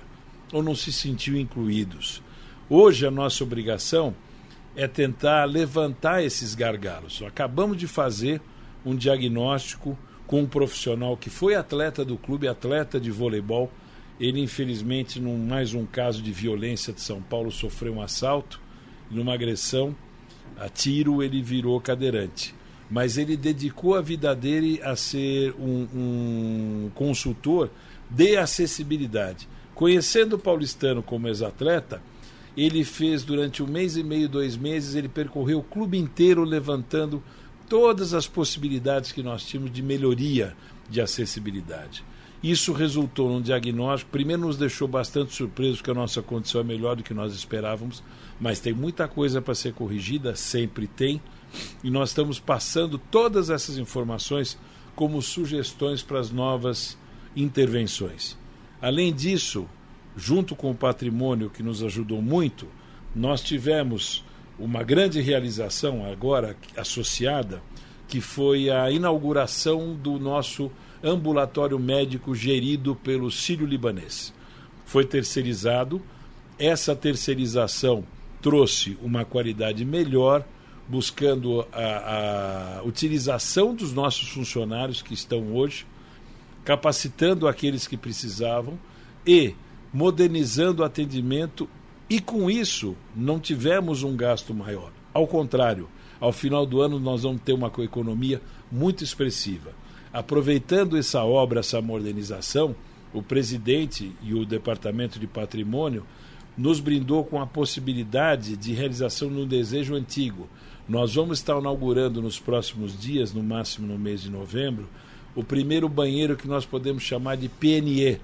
ou 0.51 0.63
não 0.63 0.75
se 0.75 0.91
sentiam 0.91 1.37
incluídos. 1.37 2.21
Hoje 2.69 3.05
a 3.05 3.11
nossa 3.11 3.43
obrigação 3.43 4.15
é 4.75 4.87
tentar 4.87 5.45
levantar 5.45 6.23
esses 6.23 6.53
gargalos. 6.53 7.21
Acabamos 7.25 7.77
de 7.77 7.87
fazer 7.87 8.41
um 8.85 8.95
diagnóstico 8.95 9.97
com 10.25 10.41
um 10.41 10.47
profissional 10.47 11.15
que 11.17 11.29
foi 11.29 11.55
atleta 11.55 12.03
do 12.03 12.17
clube, 12.17 12.47
atleta 12.47 12.99
de 12.99 13.09
voleibol. 13.09 13.71
Ele, 14.19 14.41
infelizmente, 14.41 15.19
num 15.19 15.37
mais 15.37 15.73
um 15.73 15.85
caso 15.85 16.21
de 16.21 16.31
violência 16.31 16.91
de 16.91 17.01
São 17.01 17.21
Paulo, 17.21 17.51
sofreu 17.51 17.93
um 17.93 18.01
assalto, 18.01 18.59
numa 19.09 19.33
agressão 19.33 19.95
a 20.59 20.67
tiro, 20.67 21.21
ele 21.21 21.41
virou 21.41 21.79
cadeirante. 21.79 22.53
Mas 22.89 23.17
ele 23.17 23.35
dedicou 23.35 23.95
a 23.95 24.01
vida 24.01 24.35
dele 24.35 24.79
a 24.83 24.95
ser 24.95 25.53
um, 25.59 25.87
um 25.93 26.91
consultor 26.95 27.69
de 28.09 28.37
acessibilidade. 28.37 29.47
Conhecendo 29.75 30.37
o 30.37 30.39
paulistano 30.39 31.03
como 31.03 31.27
ex-atleta, 31.27 32.01
ele 32.55 32.83
fez 32.83 33.23
durante 33.23 33.61
um 33.61 33.67
mês 33.67 33.95
e 33.97 34.03
meio, 34.03 34.27
dois 34.27 34.57
meses, 34.57 34.95
ele 34.95 35.07
percorreu 35.07 35.59
o 35.59 35.63
clube 35.63 35.97
inteiro 35.97 36.43
levantando 36.43 37.21
todas 37.69 38.13
as 38.13 38.27
possibilidades 38.27 39.11
que 39.11 39.21
nós 39.21 39.43
tínhamos 39.43 39.71
de 39.71 39.83
melhoria 39.83 40.55
de 40.89 41.01
acessibilidade. 41.01 42.03
Isso 42.41 42.71
resultou 42.71 43.29
num 43.29 43.41
diagnóstico, 43.41 44.11
primeiro 44.11 44.43
nos 44.43 44.57
deixou 44.57 44.87
bastante 44.87 45.33
surpresos 45.33 45.81
que 45.81 45.91
a 45.91 45.93
nossa 45.93 46.21
condição 46.21 46.61
é 46.61 46.63
melhor 46.63 46.95
do 46.95 47.03
que 47.03 47.13
nós 47.13 47.33
esperávamos, 47.33 48.03
mas 48.39 48.59
tem 48.59 48.73
muita 48.73 49.07
coisa 49.07 49.41
para 49.41 49.55
ser 49.55 49.73
corrigida, 49.73 50.35
sempre 50.35 50.87
tem, 50.87 51.21
e 51.83 51.89
nós 51.89 52.09
estamos 52.09 52.39
passando 52.39 52.97
todas 52.97 53.49
essas 53.49 53.77
informações 53.77 54.57
como 54.95 55.21
sugestões 55.21 56.01
para 56.01 56.19
as 56.19 56.31
novas 56.31 56.97
intervenções. 57.35 58.37
Além 58.81 59.13
disso, 59.13 59.67
junto 60.15 60.55
com 60.55 60.71
o 60.71 60.75
patrimônio 60.75 61.49
que 61.49 61.61
nos 61.61 61.83
ajudou 61.83 62.21
muito, 62.21 62.67
nós 63.15 63.41
tivemos 63.41 64.23
uma 64.59 64.83
grande 64.83 65.21
realização 65.21 66.05
agora 66.05 66.55
associada, 66.75 67.61
que 68.07 68.19
foi 68.19 68.69
a 68.69 68.89
inauguração 68.89 69.93
do 69.93 70.17
nosso 70.17 70.71
ambulatório 71.03 71.77
médico 71.77 72.33
gerido 72.33 72.95
pelo 72.95 73.29
Sírio 73.29 73.67
Libanês. 73.67 74.33
Foi 74.85 75.05
terceirizado, 75.05 76.01
essa 76.57 76.95
terceirização 76.95 78.03
trouxe 78.41 78.97
uma 79.01 79.25
qualidade 79.25 79.83
melhor, 79.85 80.45
buscando 80.87 81.67
a, 81.71 82.79
a 82.79 82.83
utilização 82.83 83.75
dos 83.75 83.93
nossos 83.93 84.29
funcionários 84.29 85.01
que 85.01 85.13
estão 85.13 85.53
hoje, 85.55 85.85
capacitando 86.63 87.47
aqueles 87.47 87.87
que 87.87 87.97
precisavam 87.97 88.79
e 89.25 89.53
modernizando 89.93 90.81
o 90.81 90.85
atendimento 90.85 91.69
e 92.09 92.21
com 92.21 92.49
isso, 92.49 92.95
não 93.15 93.39
tivemos 93.39 94.03
um 94.03 94.15
gasto 94.15 94.53
maior. 94.53 94.91
Ao 95.13 95.27
contrário, 95.27 95.89
ao 96.19 96.31
final 96.31 96.65
do 96.65 96.81
ano 96.81 96.99
nós 96.99 97.23
vamos 97.23 97.41
ter 97.41 97.53
uma 97.53 97.71
economia 97.79 98.41
muito 98.71 99.03
expressiva. 99.03 99.71
Aproveitando 100.13 100.97
essa 100.97 101.23
obra, 101.23 101.59
essa 101.59 101.81
modernização, 101.81 102.75
o 103.13 103.21
presidente 103.21 104.13
e 104.23 104.33
o 104.33 104.45
departamento 104.45 105.19
de 105.19 105.27
patrimônio 105.27 106.05
nos 106.57 106.79
brindou 106.79 107.23
com 107.23 107.41
a 107.41 107.45
possibilidade 107.45 108.57
de 108.57 108.73
realização 108.73 109.29
de 109.29 109.35
um 109.35 109.47
desejo 109.47 109.95
antigo. 109.95 110.49
Nós 110.87 111.15
vamos 111.15 111.39
estar 111.39 111.59
inaugurando 111.59 112.21
nos 112.21 112.39
próximos 112.39 112.99
dias, 112.99 113.33
no 113.33 113.43
máximo 113.43 113.87
no 113.87 113.99
mês 113.99 114.21
de 114.21 114.29
novembro, 114.29 114.87
o 115.35 115.43
primeiro 115.43 115.89
banheiro 115.89 116.37
que 116.37 116.47
nós 116.47 116.65
podemos 116.65 117.03
chamar 117.03 117.35
de 117.37 117.49
PNE, 117.49 118.19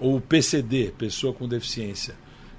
ou 0.00 0.20
PCD, 0.20 0.92
pessoa 0.96 1.32
com 1.32 1.46
deficiência 1.46 2.14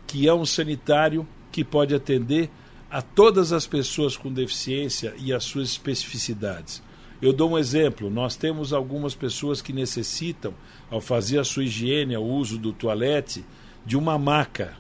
que 0.10 0.27
é 0.27 0.34
um 0.34 0.44
sanitário 0.44 1.27
que 1.51 1.63
pode 1.63 1.94
atender 1.94 2.50
a 2.89 3.00
todas 3.00 3.53
as 3.53 3.68
pessoas 3.68 4.18
com 4.18 4.34
deficiência 4.34 5.13
e 5.20 5.32
as 5.32 5.44
suas 5.44 5.70
especificidades. 5.70 6.82
Eu 7.22 7.32
dou 7.32 7.51
um 7.51 7.58
exemplo: 7.60 8.10
nós 8.10 8.36
temos 8.36 8.74
algumas 8.74 9.13
pessoas 9.13 9.62
que 9.62 9.72
necessitam, 9.72 10.56
ao 10.89 11.00
fazer 11.00 11.38
a 11.38 11.44
sua 11.44 11.63
higiene, 11.63 12.18
o 12.18 12.24
uso 12.24 12.58
do 12.58 12.74
toalete, 12.74 13.46
de 13.86 13.96
uma 13.96 14.18
maca. 14.18 14.75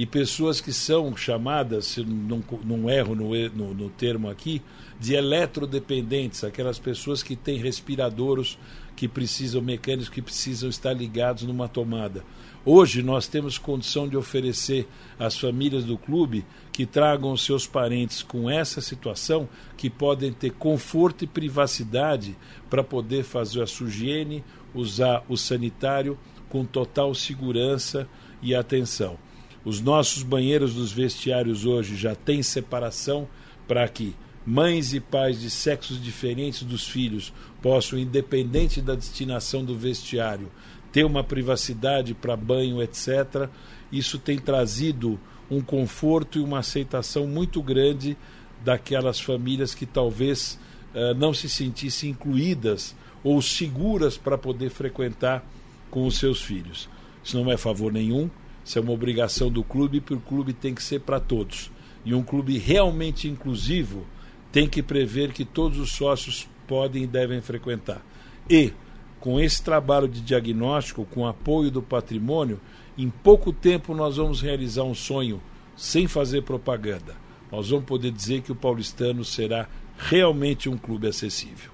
E 0.00 0.06
pessoas 0.06 0.62
que 0.62 0.72
são 0.72 1.14
chamadas, 1.14 1.84
se 1.84 2.02
não, 2.02 2.42
não 2.64 2.88
erro 2.88 3.14
no, 3.14 3.34
no, 3.50 3.74
no 3.74 3.90
termo 3.90 4.30
aqui, 4.30 4.62
de 4.98 5.12
eletrodependentes, 5.12 6.42
aquelas 6.42 6.78
pessoas 6.78 7.22
que 7.22 7.36
têm 7.36 7.58
respiradores 7.58 8.56
que 8.96 9.06
precisam, 9.06 9.60
mecânicos 9.60 10.08
que 10.08 10.22
precisam 10.22 10.70
estar 10.70 10.94
ligados 10.94 11.42
numa 11.42 11.68
tomada. 11.68 12.24
Hoje 12.64 13.02
nós 13.02 13.26
temos 13.26 13.58
condição 13.58 14.08
de 14.08 14.16
oferecer 14.16 14.88
às 15.18 15.38
famílias 15.38 15.84
do 15.84 15.98
clube 15.98 16.46
que 16.72 16.86
tragam 16.86 17.36
seus 17.36 17.66
parentes 17.66 18.22
com 18.22 18.48
essa 18.48 18.80
situação, 18.80 19.46
que 19.76 19.90
podem 19.90 20.32
ter 20.32 20.52
conforto 20.52 21.24
e 21.24 21.26
privacidade 21.26 22.34
para 22.70 22.82
poder 22.82 23.22
fazer 23.22 23.62
a 23.62 23.66
sua 23.66 23.88
higiene, 23.88 24.42
usar 24.74 25.22
o 25.28 25.36
sanitário 25.36 26.18
com 26.48 26.64
total 26.64 27.14
segurança 27.14 28.08
e 28.40 28.54
atenção. 28.54 29.18
Os 29.64 29.80
nossos 29.80 30.22
banheiros 30.22 30.74
dos 30.74 30.92
vestiários 30.92 31.66
hoje 31.66 31.96
já 31.96 32.14
têm 32.14 32.42
separação 32.42 33.28
para 33.68 33.86
que 33.88 34.14
mães 34.44 34.94
e 34.94 35.00
pais 35.00 35.40
de 35.40 35.50
sexos 35.50 36.02
diferentes 36.02 36.62
dos 36.62 36.88
filhos 36.88 37.32
possam, 37.60 37.98
independente 37.98 38.80
da 38.80 38.94
destinação 38.94 39.64
do 39.64 39.76
vestiário, 39.76 40.50
ter 40.90 41.04
uma 41.04 41.22
privacidade 41.22 42.14
para 42.14 42.36
banho, 42.36 42.82
etc. 42.82 43.48
Isso 43.92 44.18
tem 44.18 44.38
trazido 44.38 45.20
um 45.50 45.60
conforto 45.60 46.38
e 46.38 46.42
uma 46.42 46.60
aceitação 46.60 47.26
muito 47.26 47.62
grande 47.62 48.16
daquelas 48.64 49.20
famílias 49.20 49.74
que 49.74 49.86
talvez 49.86 50.58
uh, 50.94 51.14
não 51.14 51.34
se 51.34 51.48
sentissem 51.48 52.10
incluídas 52.10 52.94
ou 53.22 53.42
seguras 53.42 54.16
para 54.16 54.38
poder 54.38 54.70
frequentar 54.70 55.44
com 55.90 56.06
os 56.06 56.18
seus 56.18 56.40
filhos. 56.40 56.88
Isso 57.22 57.36
não 57.38 57.50
é 57.50 57.56
favor 57.56 57.92
nenhum, 57.92 58.30
isso 58.70 58.78
é 58.78 58.82
uma 58.82 58.92
obrigação 58.92 59.50
do 59.50 59.64
clube, 59.64 60.00
porque 60.00 60.14
o 60.14 60.20
clube 60.20 60.52
tem 60.52 60.72
que 60.72 60.80
ser 60.80 61.00
para 61.00 61.18
todos. 61.18 61.72
E 62.04 62.14
um 62.14 62.22
clube 62.22 62.56
realmente 62.56 63.26
inclusivo 63.26 64.06
tem 64.52 64.68
que 64.68 64.80
prever 64.80 65.32
que 65.32 65.44
todos 65.44 65.76
os 65.76 65.90
sócios 65.90 66.48
podem 66.68 67.02
e 67.02 67.06
devem 67.08 67.40
frequentar. 67.40 68.00
E, 68.48 68.72
com 69.18 69.40
esse 69.40 69.60
trabalho 69.60 70.06
de 70.06 70.20
diagnóstico, 70.20 71.04
com 71.04 71.26
apoio 71.26 71.68
do 71.68 71.82
patrimônio, 71.82 72.60
em 72.96 73.10
pouco 73.10 73.52
tempo 73.52 73.92
nós 73.92 74.18
vamos 74.18 74.40
realizar 74.40 74.84
um 74.84 74.94
sonho 74.94 75.42
sem 75.76 76.06
fazer 76.06 76.42
propaganda. 76.42 77.16
Nós 77.50 77.70
vamos 77.70 77.86
poder 77.86 78.12
dizer 78.12 78.42
que 78.42 78.52
o 78.52 78.56
paulistano 78.56 79.24
será 79.24 79.68
realmente 79.98 80.68
um 80.68 80.78
clube 80.78 81.08
acessível. 81.08 81.72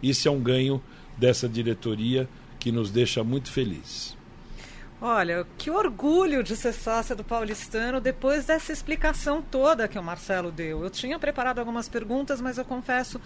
Isso 0.00 0.28
é 0.28 0.30
um 0.30 0.38
ganho 0.38 0.80
dessa 1.18 1.48
diretoria 1.48 2.28
que 2.60 2.70
nos 2.70 2.88
deixa 2.88 3.24
muito 3.24 3.50
felizes. 3.50 4.19
Olha, 5.02 5.46
que 5.56 5.70
orgulho 5.70 6.42
de 6.42 6.54
ser 6.54 6.74
sócia 6.74 7.16
do 7.16 7.24
Paulistano 7.24 8.02
depois 8.02 8.44
dessa 8.44 8.70
explicação 8.70 9.40
toda 9.40 9.88
que 9.88 9.98
o 9.98 10.02
Marcelo 10.02 10.52
deu. 10.52 10.84
Eu 10.84 10.90
tinha 10.90 11.18
preparado 11.18 11.58
algumas 11.58 11.88
perguntas, 11.88 12.38
mas 12.38 12.58
eu 12.58 12.66
confesso 12.66 13.18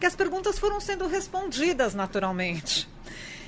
que 0.00 0.06
as 0.06 0.16
perguntas 0.16 0.58
foram 0.58 0.80
sendo 0.80 1.06
respondidas 1.06 1.94
naturalmente. 1.94 2.88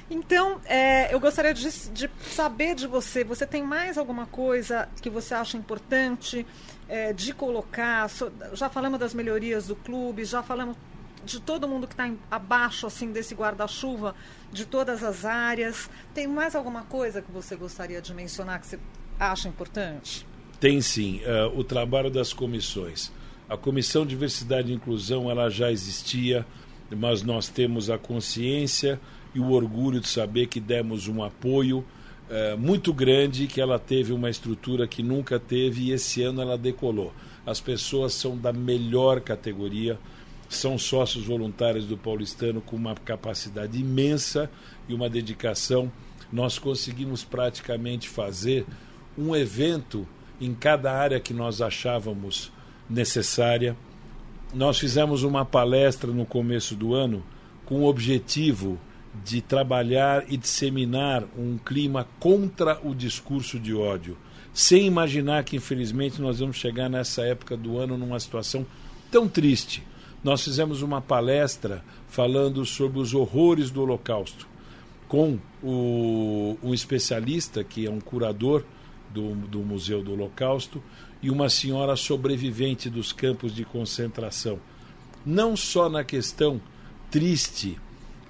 Então, 0.08 0.60
é, 0.66 1.12
eu 1.12 1.18
gostaria 1.18 1.52
de, 1.52 1.68
de, 1.90 2.08
saber 2.20 2.76
de 2.76 2.86
você, 2.86 3.24
você 3.24 3.46
tem 3.46 3.62
mais 3.64 3.98
alguma 3.98 4.26
coisa 4.26 4.88
que 5.00 5.10
você 5.10 5.34
acha 5.34 5.56
importante 5.56 6.46
é, 6.88 7.12
de 7.12 7.32
colocar? 7.32 8.08
Já 8.52 8.68
falamos 8.68 9.00
das 9.00 9.12
melhorias 9.12 9.66
do 9.66 9.74
clube, 9.74 10.24
já 10.24 10.42
falamos 10.42 10.76
de 11.24 11.40
todo 11.40 11.68
mundo 11.68 11.86
que 11.86 11.94
está 11.94 12.10
abaixo 12.30 12.86
assim 12.86 13.12
desse 13.12 13.34
guarda-chuva, 13.34 14.14
de 14.52 14.66
todas 14.66 15.02
as 15.02 15.24
áreas. 15.24 15.88
Tem 16.14 16.26
mais 16.26 16.54
alguma 16.54 16.82
coisa 16.82 17.22
que 17.22 17.30
você 17.30 17.56
gostaria 17.56 18.00
de 18.00 18.12
mencionar 18.12 18.60
que 18.60 18.66
você 18.66 18.78
acha 19.18 19.48
importante? 19.48 20.26
Tem 20.58 20.80
sim. 20.80 21.20
Uh, 21.24 21.58
o 21.58 21.64
trabalho 21.64 22.10
das 22.10 22.32
comissões. 22.32 23.12
A 23.48 23.56
Comissão 23.56 24.06
Diversidade 24.06 24.72
e 24.72 24.74
Inclusão 24.74 25.30
ela 25.30 25.50
já 25.50 25.70
existia, 25.70 26.46
mas 26.90 27.22
nós 27.22 27.48
temos 27.48 27.90
a 27.90 27.98
consciência 27.98 29.00
e 29.34 29.40
o 29.40 29.50
orgulho 29.50 30.00
de 30.00 30.08
saber 30.08 30.46
que 30.46 30.60
demos 30.60 31.08
um 31.08 31.22
apoio 31.22 31.78
uh, 31.78 32.56
muito 32.56 32.92
grande, 32.92 33.46
que 33.46 33.60
ela 33.60 33.78
teve 33.78 34.12
uma 34.12 34.30
estrutura 34.30 34.86
que 34.86 35.02
nunca 35.02 35.38
teve 35.38 35.82
e 35.82 35.92
esse 35.92 36.22
ano 36.22 36.40
ela 36.40 36.56
decolou. 36.56 37.12
As 37.44 37.60
pessoas 37.60 38.14
são 38.14 38.38
da 38.38 38.52
melhor 38.52 39.20
categoria 39.20 39.98
são 40.54 40.78
sócios 40.78 41.24
voluntários 41.24 41.86
do 41.86 41.96
Paulistano 41.96 42.60
com 42.60 42.76
uma 42.76 42.94
capacidade 42.94 43.78
imensa 43.78 44.50
e 44.88 44.94
uma 44.94 45.08
dedicação. 45.08 45.90
Nós 46.32 46.58
conseguimos 46.58 47.24
praticamente 47.24 48.08
fazer 48.08 48.66
um 49.16 49.36
evento 49.36 50.06
em 50.40 50.54
cada 50.54 50.92
área 50.92 51.20
que 51.20 51.34
nós 51.34 51.60
achávamos 51.60 52.50
necessária. 52.88 53.76
Nós 54.52 54.78
fizemos 54.78 55.22
uma 55.22 55.44
palestra 55.44 56.10
no 56.10 56.26
começo 56.26 56.74
do 56.74 56.94
ano 56.94 57.22
com 57.64 57.80
o 57.80 57.86
objetivo 57.86 58.78
de 59.24 59.40
trabalhar 59.40 60.24
e 60.28 60.36
disseminar 60.36 61.24
um 61.36 61.58
clima 61.58 62.08
contra 62.18 62.80
o 62.82 62.94
discurso 62.94 63.58
de 63.58 63.74
ódio, 63.74 64.16
sem 64.52 64.86
imaginar 64.86 65.44
que 65.44 65.56
infelizmente 65.56 66.20
nós 66.20 66.38
vamos 66.40 66.56
chegar 66.56 66.88
nessa 66.88 67.22
época 67.22 67.56
do 67.56 67.78
ano 67.78 67.96
numa 67.96 68.18
situação 68.18 68.66
tão 69.10 69.28
triste 69.28 69.82
nós 70.22 70.42
fizemos 70.42 70.82
uma 70.82 71.00
palestra 71.00 71.82
falando 72.08 72.64
sobre 72.64 72.98
os 72.98 73.12
horrores 73.14 73.70
do 73.70 73.82
Holocausto, 73.82 74.46
com 75.08 75.38
o, 75.62 76.56
um 76.62 76.72
especialista, 76.72 77.64
que 77.64 77.86
é 77.86 77.90
um 77.90 78.00
curador 78.00 78.64
do, 79.12 79.34
do 79.34 79.58
Museu 79.60 80.02
do 80.02 80.12
Holocausto, 80.12 80.82
e 81.22 81.30
uma 81.30 81.48
senhora 81.48 81.96
sobrevivente 81.96 82.88
dos 82.88 83.12
campos 83.12 83.54
de 83.54 83.64
concentração. 83.64 84.58
Não 85.24 85.56
só 85.56 85.88
na 85.88 86.02
questão 86.02 86.60
triste 87.10 87.78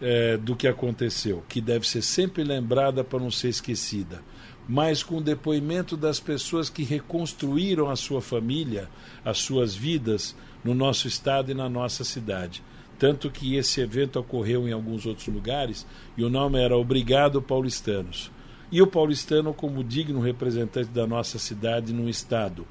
é, 0.00 0.37
do 0.37 0.57
que 0.57 0.66
aconteceu, 0.66 1.42
que 1.48 1.61
deve 1.61 1.88
ser 1.88 2.02
sempre 2.02 2.42
lembrada 2.42 3.05
para 3.05 3.20
não 3.20 3.31
ser 3.31 3.48
esquecida, 3.48 4.22
mas 4.68 5.03
com 5.03 5.16
o 5.16 5.22
depoimento 5.22 5.96
das 5.96 6.20
pessoas 6.20 6.70
que 6.70 6.83
reconstruíram 6.83 7.90
a 7.90 7.96
sua 7.96 8.22
família, 8.22 8.88
as 9.25 9.38
suas 9.38 9.75
vidas 9.75 10.37
no 10.64 10.75
nosso 10.75 11.09
estado 11.09 11.51
e 11.51 11.55
na 11.55 11.68
nossa 11.68 12.05
cidade. 12.05 12.62
Tanto 12.98 13.31
que 13.31 13.57
esse 13.57 13.81
evento 13.81 14.18
ocorreu 14.20 14.68
em 14.68 14.72
alguns 14.72 15.07
outros 15.07 15.27
lugares 15.27 15.87
e 16.16 16.22
o 16.22 16.31
nome 16.31 16.61
era 16.61 16.77
Obrigado 16.77 17.42
Paulistanos. 17.42 18.31
E 18.70 18.81
o 18.81 18.87
paulistano, 18.87 19.53
como 19.53 19.85
digno 19.85 20.20
representante 20.20 20.88
da 20.90 21.07
nossa 21.07 21.38
cidade 21.38 21.92
num 21.92 22.09
estado 22.09 22.66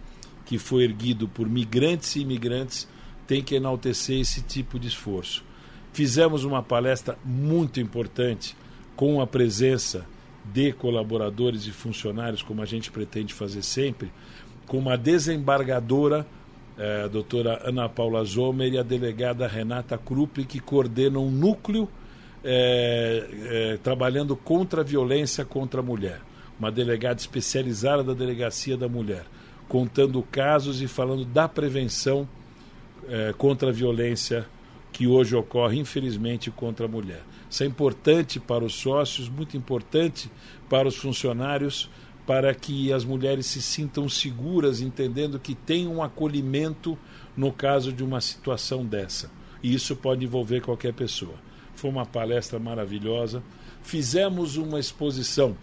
que 0.45 0.57
foi 0.57 0.83
erguido 0.83 1.27
por 1.27 1.47
migrantes 1.47 2.15
e 2.15 2.21
imigrantes, 2.21 2.87
tem 3.27 3.43
que 3.43 3.55
enaltecer 3.55 4.19
esse 4.19 4.41
tipo 4.41 4.79
de 4.79 4.87
esforço. 4.87 5.43
Fizemos 5.93 6.43
uma 6.43 6.63
palestra 6.63 7.17
muito 7.23 7.79
importante 7.79 8.55
com 8.95 9.21
a 9.21 9.27
presença 9.27 10.05
de 10.45 10.71
colaboradores 10.73 11.65
e 11.67 11.71
funcionários, 11.71 12.41
como 12.41 12.61
a 12.61 12.65
gente 12.65 12.91
pretende 12.91 13.33
fazer 13.33 13.61
sempre, 13.61 14.11
com 14.67 14.77
uma 14.77 14.97
desembargadora, 14.97 16.25
eh, 16.77 17.03
a 17.05 17.07
doutora 17.07 17.61
Ana 17.63 17.87
Paula 17.87 18.23
Zomer, 18.23 18.73
e 18.73 18.77
a 18.77 18.83
delegada 18.83 19.47
Renata 19.47 19.97
Krupp, 19.97 20.45
que 20.45 20.59
coordenam 20.59 21.25
um 21.25 21.31
núcleo 21.31 21.87
eh, 22.43 23.27
eh, 23.31 23.79
trabalhando 23.83 24.35
contra 24.35 24.81
a 24.81 24.83
violência 24.83 25.45
contra 25.45 25.81
a 25.81 25.83
mulher. 25.83 26.21
Uma 26.59 26.71
delegada 26.71 27.19
especializada 27.19 28.03
da 28.03 28.13
Delegacia 28.13 28.77
da 28.77 28.87
Mulher, 28.87 29.25
contando 29.67 30.21
casos 30.31 30.81
e 30.81 30.87
falando 30.87 31.25
da 31.25 31.47
prevenção 31.47 32.27
contra 33.35 33.69
a 33.69 33.71
violência 33.73 34.45
que 34.91 35.07
hoje 35.07 35.35
ocorre, 35.35 35.79
infelizmente, 35.79 36.51
contra 36.51 36.85
a 36.85 36.89
mulher. 36.89 37.23
Isso 37.51 37.63
é 37.63 37.65
importante 37.65 38.39
para 38.39 38.63
os 38.63 38.73
sócios, 38.73 39.27
muito 39.27 39.57
importante 39.57 40.31
para 40.69 40.87
os 40.87 40.95
funcionários, 40.95 41.89
para 42.25 42.55
que 42.55 42.93
as 42.93 43.03
mulheres 43.03 43.45
se 43.45 43.61
sintam 43.61 44.07
seguras, 44.07 44.79
entendendo 44.79 45.37
que 45.37 45.53
tem 45.53 45.85
um 45.85 46.01
acolhimento 46.01 46.97
no 47.35 47.51
caso 47.51 47.91
de 47.91 48.05
uma 48.05 48.21
situação 48.21 48.85
dessa. 48.85 49.29
E 49.61 49.73
isso 49.73 49.97
pode 49.97 50.23
envolver 50.23 50.61
qualquer 50.61 50.93
pessoa. 50.93 51.33
Foi 51.75 51.89
uma 51.89 52.05
palestra 52.05 52.57
maravilhosa. 52.57 53.43
Fizemos 53.83 54.55
uma 54.55 54.79
exposição 54.79 55.57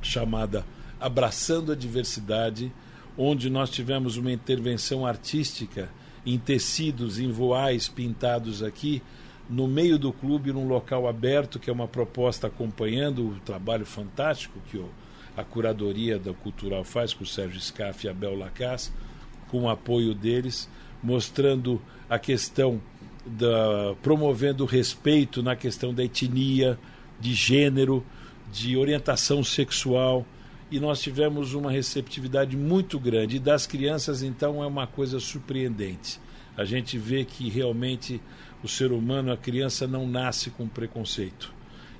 chamada 0.00 0.64
Abraçando 1.00 1.72
a 1.72 1.74
Diversidade, 1.74 2.72
onde 3.18 3.50
nós 3.50 3.68
tivemos 3.68 4.16
uma 4.16 4.30
intervenção 4.30 5.04
artística 5.04 5.90
em 6.24 6.38
tecidos, 6.38 7.18
em 7.18 7.32
voais 7.32 7.88
pintados 7.88 8.62
aqui, 8.62 9.02
no 9.50 9.66
meio 9.66 9.98
do 9.98 10.12
clube, 10.12 10.52
num 10.52 10.68
local 10.68 11.08
aberto, 11.08 11.58
que 11.58 11.68
é 11.68 11.72
uma 11.72 11.88
proposta 11.88 12.46
acompanhando 12.46 13.28
o 13.28 13.40
trabalho 13.40 13.84
fantástico 13.84 14.60
que 14.70 14.76
o, 14.76 14.88
a 15.36 15.42
curadoria 15.42 16.18
da 16.18 16.32
Cultural 16.32 16.84
faz 16.84 17.12
com 17.12 17.24
o 17.24 17.26
Sérgio 17.26 17.60
Scaff 17.60 18.06
e 18.06 18.08
a 18.08 18.14
Bel 18.14 18.38
Lacasse, 18.38 18.92
com 19.48 19.62
o 19.62 19.68
apoio 19.68 20.14
deles, 20.14 20.70
mostrando 21.02 21.82
a 22.08 22.18
questão 22.18 22.80
da 23.26 23.94
promovendo 24.02 24.64
o 24.64 24.66
respeito 24.66 25.42
na 25.42 25.54
questão 25.56 25.92
da 25.92 26.04
etnia, 26.04 26.78
de 27.18 27.34
gênero, 27.34 28.04
de 28.50 28.76
orientação 28.76 29.44
sexual 29.44 30.24
e 30.70 30.78
nós 30.78 31.00
tivemos 31.00 31.52
uma 31.52 31.70
receptividade 31.70 32.56
muito 32.56 32.98
grande. 32.98 33.36
E 33.36 33.40
das 33.40 33.66
crianças, 33.66 34.22
então, 34.22 34.62
é 34.62 34.66
uma 34.66 34.86
coisa 34.86 35.18
surpreendente. 35.18 36.20
A 36.56 36.64
gente 36.64 36.96
vê 36.96 37.24
que 37.24 37.48
realmente 37.48 38.20
o 38.62 38.68
ser 38.68 38.92
humano, 38.92 39.32
a 39.32 39.36
criança, 39.36 39.86
não 39.86 40.06
nasce 40.06 40.50
com 40.50 40.68
preconceito. 40.68 41.52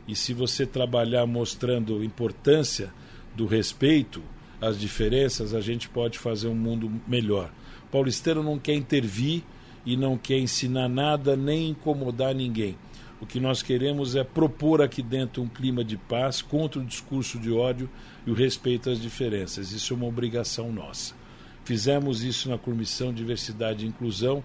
E 0.07 0.15
se 0.15 0.35
você 0.35 0.67
trabalhar 0.67 1.27
mostrando 1.27 2.03
importância 2.03 2.93
do 3.35 3.47
respeito, 3.47 4.23
as 4.61 4.79
diferenças, 4.79 5.55
a 5.55 5.61
gente 5.61 5.89
pode 5.89 6.19
fazer 6.19 6.49
um 6.49 6.55
mundo 6.55 6.91
melhor. 7.07 7.51
O 7.85 7.91
paulistano 7.91 8.43
não 8.43 8.59
quer 8.59 8.75
intervir 8.75 9.43
e 9.87 9.97
não 9.97 10.19
quer 10.19 10.39
ensinar 10.39 10.89
nada 10.89 11.37
nem 11.37 11.71
incomodar 11.71 12.35
ninguém. 12.35 12.77
O 13.21 13.27
que 13.27 13.39
nós 13.39 13.63
queremos 13.63 14.17
é 14.17 14.25
propor 14.25 14.81
aqui 14.81 15.03
dentro 15.03 15.43
um 15.43 15.49
clima 15.49 15.85
de 15.85 15.97
paz 15.97 16.41
contra 16.41 16.81
o 16.81 16.85
discurso 16.85 17.39
de 17.39 17.53
ódio 17.53 17.89
e 18.27 18.31
o 18.31 18.35
respeito 18.35 18.89
às 18.89 19.01
diferenças. 19.01 19.73
Isso 19.73 19.93
é 19.93 19.97
uma 19.97 20.07
obrigação 20.07 20.73
nossa. 20.73 21.15
Fizemos 21.65 22.25
isso 22.25 22.49
na 22.49 22.57
Comissão 22.57 23.13
Diversidade 23.13 23.85
e 23.85 23.89
Inclusão. 23.89 24.43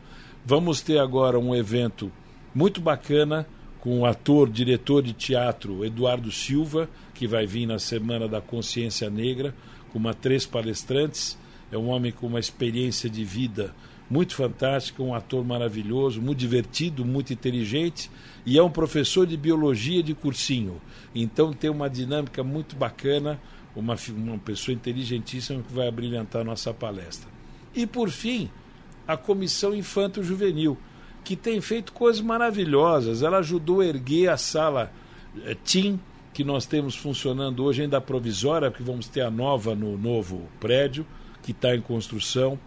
Vamos 0.47 0.79
ter 0.79 0.99
agora 0.99 1.39
um 1.39 1.55
evento 1.55 2.11
muito 2.53 2.79
bacana 2.79 3.47
com 3.79 4.01
o 4.01 4.05
ator, 4.05 4.47
diretor 4.47 5.01
de 5.01 5.11
teatro 5.11 5.83
Eduardo 5.83 6.31
Silva, 6.31 6.87
que 7.15 7.25
vai 7.25 7.47
vir 7.47 7.65
na 7.65 7.79
Semana 7.79 8.27
da 8.27 8.39
Consciência 8.39 9.09
Negra, 9.09 9.55
com 9.91 9.97
uma 9.97 10.13
três 10.13 10.45
palestrantes. 10.45 11.35
É 11.71 11.77
um 11.79 11.87
homem 11.87 12.11
com 12.11 12.27
uma 12.27 12.39
experiência 12.39 13.09
de 13.09 13.25
vida 13.25 13.73
muito 14.07 14.35
fantástica, 14.35 15.01
um 15.01 15.15
ator 15.15 15.43
maravilhoso, 15.43 16.21
muito 16.21 16.37
divertido, 16.37 17.03
muito 17.03 17.33
inteligente 17.33 18.11
e 18.45 18.55
é 18.55 18.61
um 18.61 18.69
professor 18.69 19.25
de 19.25 19.35
biologia 19.35 20.03
de 20.03 20.13
cursinho. 20.13 20.79
Então 21.15 21.53
tem 21.53 21.71
uma 21.71 21.89
dinâmica 21.89 22.43
muito 22.43 22.75
bacana, 22.75 23.41
uma, 23.75 23.95
uma 24.09 24.37
pessoa 24.37 24.75
inteligentíssima 24.75 25.63
que 25.63 25.73
vai 25.73 25.87
abrilhantar 25.87 26.43
a 26.43 26.45
nossa 26.45 26.71
palestra. 26.71 27.27
E 27.73 27.87
por 27.87 28.11
fim, 28.11 28.47
a 29.07 29.17
Comissão 29.17 29.75
Infanto 29.75 30.23
Juvenil, 30.23 30.77
que 31.23 31.35
tem 31.35 31.59
feito 31.61 31.93
coisas 31.93 32.21
maravilhosas. 32.21 33.21
Ela 33.21 33.39
ajudou 33.39 33.81
a 33.81 33.85
erguer 33.85 34.29
a 34.29 34.37
sala 34.37 34.91
eh, 35.43 35.55
TIM, 35.63 35.99
que 36.33 36.43
nós 36.43 36.65
temos 36.65 36.95
funcionando 36.95 37.63
hoje, 37.63 37.81
ainda 37.81 38.01
provisória, 38.01 38.69
porque 38.69 38.83
vamos 38.83 39.07
ter 39.07 39.21
a 39.21 39.31
nova 39.31 39.73
no 39.73 39.97
novo 39.97 40.49
prédio, 40.59 41.05
que 41.41 41.51
está 41.51 41.75
em 41.75 41.81
construção 41.81 42.59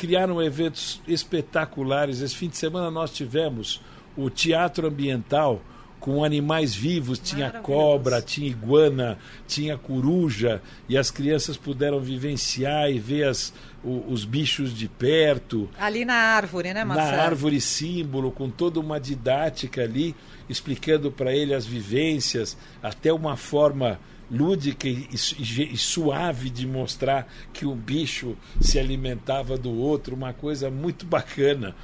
criaram 0.00 0.42
eventos 0.42 1.02
espetaculares. 1.06 2.22
Esse 2.22 2.34
fim 2.34 2.48
de 2.48 2.56
semana 2.56 2.90
nós 2.90 3.10
tivemos 3.10 3.82
o 4.16 4.30
teatro 4.30 4.86
ambiental 4.86 5.60
com 6.00 6.24
animais 6.24 6.74
vivos, 6.74 7.18
tinha 7.18 7.50
cobra, 7.50 8.22
tinha 8.22 8.48
iguana, 8.48 9.18
tinha 9.46 9.76
coruja, 9.76 10.62
e 10.88 10.96
as 10.96 11.10
crianças 11.10 11.58
puderam 11.58 12.00
vivenciar 12.00 12.90
e 12.90 12.98
ver 12.98 13.28
as, 13.28 13.52
o, 13.84 14.10
os 14.10 14.24
bichos 14.24 14.74
de 14.74 14.88
perto. 14.88 15.68
Ali 15.78 16.06
na 16.06 16.14
árvore, 16.14 16.72
né, 16.72 16.82
Marcelo? 16.84 17.16
Na 17.16 17.22
árvore 17.22 17.60
símbolo, 17.60 18.32
com 18.32 18.48
toda 18.48 18.80
uma 18.80 18.98
didática 18.98 19.82
ali, 19.82 20.16
explicando 20.48 21.12
para 21.12 21.34
ele 21.34 21.54
as 21.54 21.66
vivências, 21.66 22.56
até 22.82 23.12
uma 23.12 23.36
forma 23.36 24.00
lúdica 24.30 24.88
e, 24.88 25.08
e, 25.38 25.74
e, 25.74 25.76
suave 25.76 26.50
de 26.50 26.66
mostrar 26.66 27.30
que 27.52 27.66
o 27.66 27.74
bicho 27.74 28.36
se 28.60 28.78
alimentava 28.78 29.58
do 29.58 29.72
outro, 29.72 30.14
uma 30.14 30.32
coisa 30.32 30.70
muito 30.70 31.04
bacana. 31.04 31.74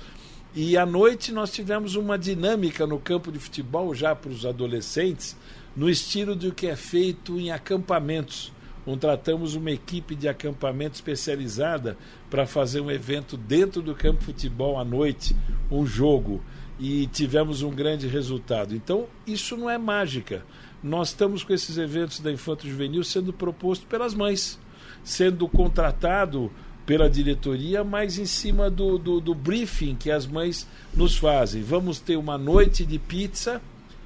E 0.56 0.76
à 0.76 0.86
noite 0.86 1.32
nós 1.32 1.52
tivemos 1.52 1.96
uma 1.96 2.18
dinâmica 2.18 2.86
no 2.86 2.98
campo 2.98 3.30
de 3.30 3.38
futebol 3.38 3.94
já 3.94 4.16
para 4.16 4.30
os 4.30 4.46
adolescentes, 4.46 5.36
no 5.76 5.88
estilo 5.88 6.34
do 6.34 6.52
que 6.52 6.66
é 6.66 6.74
feito 6.74 7.38
em 7.38 7.52
acampamentos. 7.52 8.50
Contratamos 8.84 9.54
uma 9.54 9.70
equipe 9.70 10.14
de 10.14 10.28
acampamento 10.28 10.94
especializada 10.94 11.98
para 12.30 12.46
fazer 12.46 12.80
um 12.80 12.90
evento 12.90 13.36
dentro 13.36 13.82
do 13.82 13.94
campo 13.94 14.20
de 14.20 14.24
futebol 14.24 14.78
à 14.78 14.84
noite, 14.84 15.36
um 15.70 15.84
jogo, 15.84 16.42
e 16.80 17.06
tivemos 17.08 17.62
um 17.62 17.70
grande 17.70 18.06
resultado. 18.06 18.74
Então, 18.74 19.06
isso 19.26 19.56
não 19.58 19.68
é 19.68 19.76
mágica 19.76 20.42
nós 20.86 21.08
estamos 21.08 21.42
com 21.42 21.52
esses 21.52 21.76
eventos 21.78 22.20
da 22.20 22.30
Infanto 22.30 22.68
Juvenil 22.68 23.02
sendo 23.02 23.32
proposto 23.32 23.86
pelas 23.86 24.14
mães, 24.14 24.58
sendo 25.02 25.48
contratado 25.48 26.50
pela 26.86 27.10
diretoria, 27.10 27.82
mas 27.82 28.16
em 28.16 28.24
cima 28.24 28.70
do, 28.70 28.96
do, 28.96 29.20
do, 29.20 29.34
briefing 29.34 29.96
que 29.96 30.08
as 30.08 30.24
mães 30.24 30.66
nos 30.94 31.16
fazem. 31.16 31.60
Vamos 31.60 31.98
ter 31.98 32.16
uma 32.16 32.38
noite 32.38 32.86
de 32.86 32.96
pizza 32.96 33.60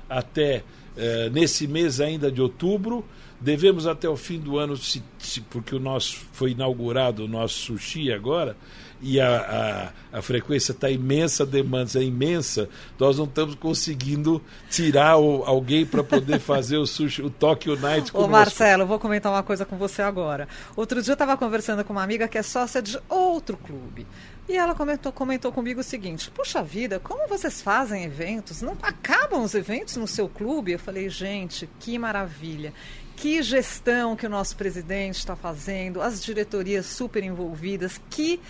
até 0.08 0.64
eh, 0.96 1.28
nesse 1.30 1.68
mês 1.68 2.00
ainda 2.00 2.32
de 2.32 2.40
outubro. 2.40 3.04
Devemos 3.38 3.86
até 3.86 4.08
o 4.08 4.16
fim 4.16 4.38
do 4.38 4.58
ano, 4.58 4.76
se, 4.76 5.02
se, 5.18 5.42
porque 5.42 5.74
o 5.74 5.78
nosso 5.78 6.16
foi 6.32 6.52
inaugurado 6.52 7.24
o 7.24 7.28
nosso 7.28 7.54
sushi 7.54 8.10
agora, 8.10 8.56
e 9.02 9.20
a, 9.20 9.92
a, 10.12 10.18
a 10.18 10.22
frequência 10.22 10.72
está 10.72 10.90
imensa, 10.90 11.42
a 11.42 11.46
demanda 11.46 11.98
é 11.98 12.02
imensa, 12.02 12.68
nós 12.98 13.18
não 13.18 13.24
estamos 13.24 13.54
conseguindo 13.54 14.42
tirar 14.68 15.16
o, 15.16 15.42
alguém 15.44 15.86
para 15.86 16.04
poder 16.04 16.38
fazer 16.40 16.76
o 16.76 16.86
sushi, 16.86 17.22
o 17.22 17.30
Tokyo 17.30 17.78
Night 17.78 18.10
Ô 18.14 18.28
Marcelo, 18.28 18.86
vou 18.86 18.98
comentar 18.98 19.32
uma 19.32 19.42
coisa 19.42 19.64
com 19.64 19.76
você 19.76 20.02
agora. 20.02 20.46
Outro 20.76 21.02
dia 21.02 21.12
eu 21.12 21.14
estava 21.14 21.36
conversando 21.36 21.84
com 21.84 21.92
uma 21.92 22.02
amiga 22.02 22.28
que 22.28 22.36
é 22.36 22.42
sócia 22.42 22.82
de 22.82 22.98
outro 23.08 23.56
clube. 23.56 24.06
E 24.48 24.56
ela 24.56 24.74
comentou, 24.74 25.12
comentou 25.12 25.52
comigo 25.52 25.80
o 25.80 25.84
seguinte: 25.84 26.30
Puxa 26.30 26.62
vida, 26.62 26.98
como 26.98 27.28
vocês 27.28 27.62
fazem 27.62 28.04
eventos? 28.04 28.60
Não 28.60 28.76
acabam 28.82 29.42
os 29.42 29.54
eventos 29.54 29.96
no 29.96 30.08
seu 30.08 30.28
clube? 30.28 30.72
Eu 30.72 30.78
falei, 30.78 31.08
gente, 31.08 31.68
que 31.78 31.96
maravilha. 31.98 32.72
Que 33.14 33.42
gestão 33.42 34.16
que 34.16 34.26
o 34.26 34.30
nosso 34.30 34.56
presidente 34.56 35.18
está 35.18 35.36
fazendo, 35.36 36.00
as 36.00 36.24
diretorias 36.24 36.86
super 36.86 37.22
envolvidas, 37.22 38.00
que 38.10 38.40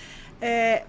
é, 0.40 0.84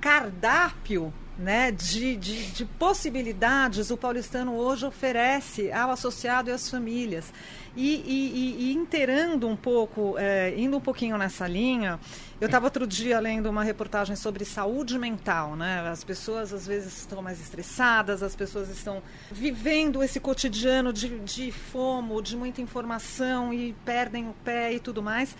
cardápio 0.00 1.12
né, 1.38 1.72
de, 1.72 2.16
de, 2.16 2.52
de, 2.52 2.64
possibilidades 2.64 3.90
o 3.90 3.96
paulistano 3.96 4.54
hoje 4.54 4.86
oferece 4.86 5.72
ao 5.72 5.90
associado 5.90 6.48
e 6.48 6.52
às 6.52 6.70
famílias. 6.70 7.32
E, 7.76 7.96
e, 8.06 8.70
e 8.70 8.72
inteirando 8.72 9.48
um 9.48 9.56
pouco, 9.56 10.14
é, 10.16 10.54
indo 10.56 10.76
um 10.76 10.80
pouquinho 10.80 11.18
nessa 11.18 11.48
linha, 11.48 11.98
eu 12.40 12.46
estava 12.46 12.66
outro 12.66 12.86
dia 12.86 13.18
lendo 13.18 13.50
uma 13.50 13.64
reportagem 13.64 14.14
sobre 14.14 14.44
saúde 14.44 14.96
mental. 14.96 15.56
Né? 15.56 15.80
As 15.88 16.04
pessoas 16.04 16.52
às 16.52 16.68
vezes 16.68 16.98
estão 16.98 17.20
mais 17.20 17.40
estressadas, 17.40 18.22
as 18.22 18.36
pessoas 18.36 18.68
estão 18.68 19.02
vivendo 19.32 20.04
esse 20.04 20.20
cotidiano 20.20 20.92
de, 20.92 21.18
de 21.18 21.50
fomo, 21.50 22.22
de 22.22 22.36
muita 22.36 22.60
informação 22.60 23.52
e 23.52 23.74
perdem 23.84 24.28
o 24.28 24.34
pé 24.44 24.72
e 24.72 24.78
tudo 24.78 25.02
mais. 25.02 25.36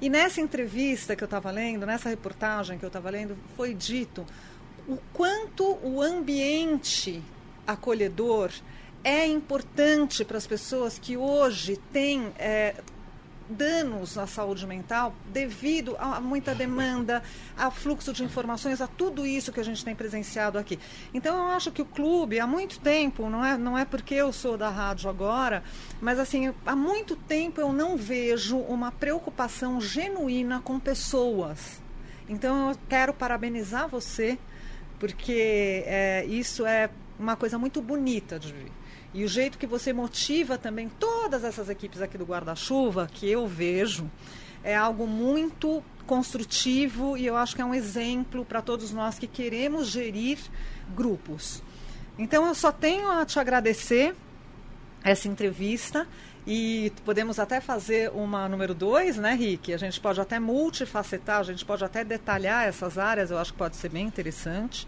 E 0.00 0.08
nessa 0.08 0.40
entrevista 0.40 1.16
que 1.16 1.24
eu 1.24 1.26
estava 1.26 1.50
lendo, 1.50 1.84
nessa 1.84 2.08
reportagem 2.08 2.78
que 2.78 2.84
eu 2.84 2.88
estava 2.88 3.10
lendo, 3.10 3.36
foi 3.56 3.74
dito 3.74 4.24
o 4.86 4.96
quanto 5.12 5.78
o 5.82 6.00
ambiente 6.00 7.22
acolhedor 7.66 8.50
é 9.04 9.26
importante 9.26 10.24
para 10.24 10.38
as 10.38 10.46
pessoas 10.46 10.98
que 10.98 11.16
hoje 11.16 11.76
têm 11.92 12.32
é, 12.38 12.74
danos 13.48 14.18
à 14.18 14.26
saúde 14.26 14.66
mental 14.66 15.14
devido 15.32 15.96
a 15.98 16.20
muita 16.20 16.54
demanda, 16.54 17.22
a 17.56 17.70
fluxo 17.70 18.12
de 18.12 18.22
informações, 18.24 18.80
a 18.80 18.86
tudo 18.86 19.26
isso 19.26 19.52
que 19.52 19.60
a 19.60 19.64
gente 19.64 19.84
tem 19.84 19.94
presenciado 19.94 20.58
aqui. 20.58 20.78
Então 21.12 21.36
eu 21.36 21.44
acho 21.52 21.72
que 21.72 21.82
o 21.82 21.84
clube 21.84 22.40
há 22.40 22.46
muito 22.46 22.78
tempo, 22.80 23.28
não 23.28 23.44
é, 23.44 23.56
não 23.56 23.76
é 23.76 23.84
porque 23.84 24.14
eu 24.14 24.32
sou 24.32 24.56
da 24.56 24.68
rádio 24.68 25.08
agora, 25.08 25.62
mas 26.00 26.18
assim, 26.18 26.52
há 26.66 26.76
muito 26.76 27.16
tempo 27.16 27.60
eu 27.60 27.72
não 27.72 27.96
vejo 27.96 28.58
uma 28.58 28.92
preocupação 28.92 29.80
genuína 29.80 30.60
com 30.60 30.78
pessoas. 30.78 31.80
Então 32.28 32.70
eu 32.70 32.76
quero 32.88 33.14
parabenizar 33.14 33.88
você, 33.88 34.38
porque 34.98 35.82
é, 35.86 36.24
isso 36.26 36.66
é 36.66 36.90
uma 37.18 37.36
coisa 37.36 37.58
muito 37.58 37.80
bonita 37.80 38.38
de 38.38 38.52
ver. 38.52 38.70
E 39.18 39.24
o 39.24 39.28
jeito 39.28 39.58
que 39.58 39.66
você 39.66 39.92
motiva 39.92 40.56
também 40.56 40.88
todas 40.88 41.42
essas 41.42 41.68
equipes 41.68 42.00
aqui 42.00 42.16
do 42.16 42.24
guarda-chuva, 42.24 43.10
que 43.12 43.28
eu 43.28 43.48
vejo, 43.48 44.08
é 44.62 44.76
algo 44.76 45.08
muito 45.08 45.82
construtivo 46.06 47.16
e 47.16 47.26
eu 47.26 47.34
acho 47.34 47.56
que 47.56 47.60
é 47.60 47.64
um 47.64 47.74
exemplo 47.74 48.44
para 48.44 48.62
todos 48.62 48.92
nós 48.92 49.18
que 49.18 49.26
queremos 49.26 49.88
gerir 49.88 50.38
grupos. 50.94 51.60
Então 52.16 52.46
eu 52.46 52.54
só 52.54 52.70
tenho 52.70 53.10
a 53.10 53.26
te 53.26 53.40
agradecer 53.40 54.14
essa 55.02 55.26
entrevista 55.26 56.06
e 56.46 56.92
podemos 57.04 57.40
até 57.40 57.60
fazer 57.60 58.12
uma 58.12 58.48
número 58.48 58.72
dois, 58.72 59.16
né, 59.16 59.34
Rick? 59.34 59.74
A 59.74 59.78
gente 59.78 59.98
pode 59.98 60.20
até 60.20 60.38
multifacetar, 60.38 61.40
a 61.40 61.42
gente 61.42 61.64
pode 61.64 61.84
até 61.84 62.04
detalhar 62.04 62.68
essas 62.68 62.96
áreas, 62.96 63.32
eu 63.32 63.38
acho 63.38 63.50
que 63.50 63.58
pode 63.58 63.74
ser 63.74 63.88
bem 63.88 64.06
interessante. 64.06 64.86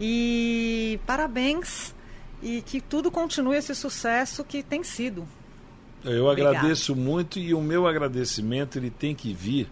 E 0.00 0.98
parabéns 1.06 1.94
e 2.42 2.62
que 2.62 2.80
tudo 2.80 3.10
continue 3.10 3.56
esse 3.56 3.74
sucesso 3.74 4.44
que 4.44 4.62
tem 4.62 4.82
sido. 4.82 5.26
Eu 6.04 6.30
agradeço 6.30 6.96
muito 6.96 7.38
e 7.38 7.52
o 7.52 7.60
meu 7.60 7.86
agradecimento 7.86 8.78
ele 8.78 8.90
tem 8.90 9.14
que 9.14 9.34
vir 9.34 9.68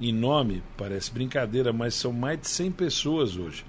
em 0.00 0.12
nome, 0.12 0.62
parece 0.76 1.12
brincadeira, 1.12 1.72
mas 1.72 1.94
são 1.94 2.12
mais 2.12 2.40
de 2.40 2.48
100 2.48 2.72
pessoas 2.72 3.36
hoje. 3.36 3.64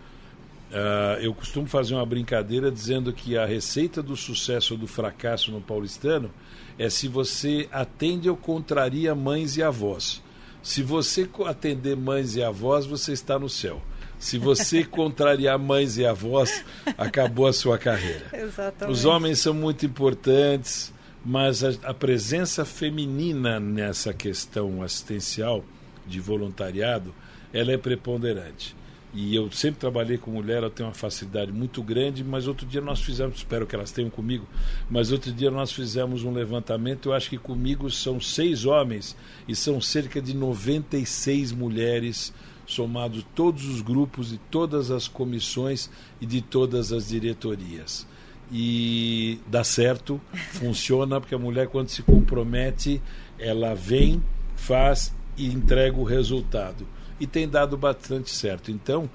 Uh, 0.71 1.21
eu 1.21 1.33
costumo 1.33 1.67
fazer 1.67 1.93
uma 1.93 2.05
brincadeira 2.05 2.71
dizendo 2.71 3.13
que 3.13 3.37
a 3.37 3.45
receita 3.45 4.01
do 4.01 4.15
sucesso 4.15 4.73
ou 4.73 4.79
do 4.79 4.87
fracasso 4.87 5.51
no 5.51 5.61
paulistano 5.61 6.31
é 6.77 6.89
se 6.89 7.07
você 7.07 7.69
atende 7.71 8.29
ou 8.29 8.35
contraria 8.35 9.13
mães 9.13 9.55
e 9.55 9.63
avós. 9.63 10.23
Se 10.63 10.81
você 10.81 11.29
atender 11.45 11.95
mães 11.95 12.35
e 12.35 12.43
avós, 12.43 12.87
você 12.87 13.13
está 13.13 13.37
no 13.37 13.47
céu. 13.47 13.81
Se 14.19 14.37
você 14.37 14.83
contrariar 14.85 15.57
mães 15.59 15.97
e 15.97 16.05
avós, 16.05 16.63
acabou 16.97 17.47
a 17.47 17.53
sua 17.53 17.77
carreira. 17.77 18.25
Exatamente. 18.33 18.91
Os 18.91 19.05
homens 19.05 19.39
são 19.39 19.53
muito 19.53 19.85
importantes, 19.85 20.93
mas 21.25 21.63
a, 21.63 21.71
a 21.83 21.93
presença 21.93 22.63
feminina 22.65 23.59
nessa 23.59 24.13
questão 24.13 24.81
assistencial 24.81 25.63
de 26.07 26.19
voluntariado, 26.19 27.13
ela 27.51 27.71
é 27.71 27.77
preponderante. 27.77 28.75
E 29.13 29.33
eu 29.33 29.49
sempre 29.49 29.79
trabalhei 29.79 30.17
com 30.17 30.29
mulher, 30.29 30.61
eu 30.61 30.69
tenho 30.69 30.89
uma 30.89 30.93
facilidade 30.93 31.49
muito 31.49 31.81
grande, 31.81 32.21
mas 32.21 32.49
outro 32.49 32.65
dia 32.65 32.81
nós 32.81 32.99
fizemos, 32.99 33.37
espero 33.37 33.65
que 33.65 33.73
elas 33.73 33.89
tenham 33.89 34.09
comigo, 34.09 34.45
mas 34.89 35.09
outro 35.09 35.31
dia 35.31 35.49
nós 35.49 35.71
fizemos 35.71 36.25
um 36.25 36.33
levantamento, 36.33 37.07
eu 37.07 37.13
acho 37.13 37.29
que 37.29 37.37
comigo 37.37 37.89
são 37.89 38.19
seis 38.19 38.65
homens 38.65 39.15
e 39.47 39.55
são 39.55 39.79
cerca 39.79 40.21
de 40.21 40.35
96 40.35 41.53
mulheres 41.53 42.33
somado 42.65 43.23
todos 43.35 43.65
os 43.65 43.81
grupos 43.81 44.33
e 44.33 44.37
todas 44.49 44.91
as 44.91 45.07
comissões 45.07 45.89
e 46.19 46.25
de 46.25 46.41
todas 46.41 46.91
as 46.91 47.09
diretorias. 47.09 48.07
E 48.51 49.39
dá 49.47 49.63
certo, 49.63 50.19
funciona, 50.53 51.19
porque 51.19 51.35
a 51.35 51.39
mulher, 51.39 51.67
quando 51.67 51.89
se 51.89 52.01
compromete, 52.03 53.01
ela 53.39 53.73
vem, 53.73 54.21
faz 54.55 55.13
e 55.37 55.47
entrega 55.47 55.97
o 55.97 56.03
resultado. 56.03 56.87
E 57.19 57.25
tem 57.25 57.47
dado 57.47 57.77
bastante 57.77 58.29
certo. 58.31 58.71
Então, 58.71 59.09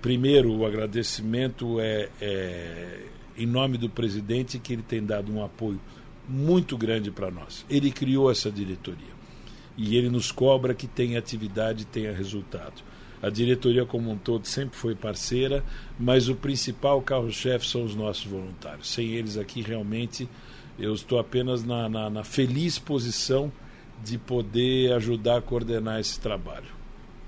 primeiro, 0.00 0.52
o 0.52 0.66
agradecimento 0.66 1.80
é, 1.80 2.08
é 2.20 3.06
em 3.36 3.46
nome 3.46 3.78
do 3.78 3.88
presidente, 3.88 4.58
que 4.58 4.72
ele 4.72 4.82
tem 4.82 5.04
dado 5.04 5.32
um 5.32 5.44
apoio 5.44 5.80
muito 6.28 6.76
grande 6.76 7.10
para 7.10 7.30
nós. 7.30 7.64
Ele 7.68 7.90
criou 7.90 8.30
essa 8.30 8.50
diretoria 8.50 9.21
e 9.76 9.96
ele 9.96 10.10
nos 10.10 10.30
cobra 10.30 10.74
que 10.74 10.86
tenha 10.86 11.18
atividade 11.18 11.82
e 11.82 11.86
tenha 11.86 12.12
resultado. 12.12 12.82
A 13.22 13.30
diretoria 13.30 13.86
como 13.86 14.10
um 14.10 14.18
todo 14.18 14.46
sempre 14.46 14.76
foi 14.76 14.94
parceira, 14.94 15.64
mas 15.98 16.28
o 16.28 16.34
principal 16.34 17.00
carro-chefe 17.00 17.66
são 17.66 17.84
os 17.84 17.94
nossos 17.94 18.24
voluntários. 18.24 18.90
Sem 18.92 19.12
eles 19.12 19.38
aqui, 19.38 19.62
realmente, 19.62 20.28
eu 20.76 20.92
estou 20.92 21.20
apenas 21.20 21.64
na, 21.64 21.88
na, 21.88 22.10
na 22.10 22.24
feliz 22.24 22.78
posição 22.80 23.52
de 24.04 24.18
poder 24.18 24.92
ajudar 24.94 25.36
a 25.36 25.42
coordenar 25.42 26.00
esse 26.00 26.18
trabalho. 26.18 26.66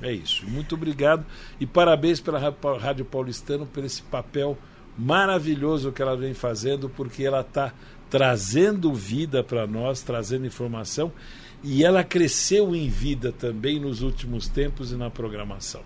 É 0.03 0.13
isso. 0.13 0.45
Muito 0.49 0.75
obrigado 0.75 1.25
e 1.61 1.67
parabéns 1.67 2.21
pela 2.21 2.41
Rádio 2.79 3.05
Paulistano 3.05 3.65
por 3.65 3.85
esse 3.85 4.03
papel 4.03 4.59
maravilhoso 4.99 5.93
que 5.93 6.03
ela 6.03 6.17
vem 6.17 6.35
fazendo, 6.35 6.89
porque 6.89 7.25
ela 7.25 7.41
está 7.41 7.73
trazendo 8.11 8.93
vida 8.93 9.43
para 9.43 9.67
nós, 9.67 10.03
trazendo 10.03 10.47
informação 10.47 11.13
e 11.65 11.83
ela 11.83 12.05
cresceu 12.05 12.77
em 12.77 12.89
vida 12.89 13.33
também 13.33 13.81
nos 13.81 14.03
últimos 14.03 14.47
tempos 14.47 14.93
e 14.93 14.97
na 14.97 15.11
programação. 15.11 15.81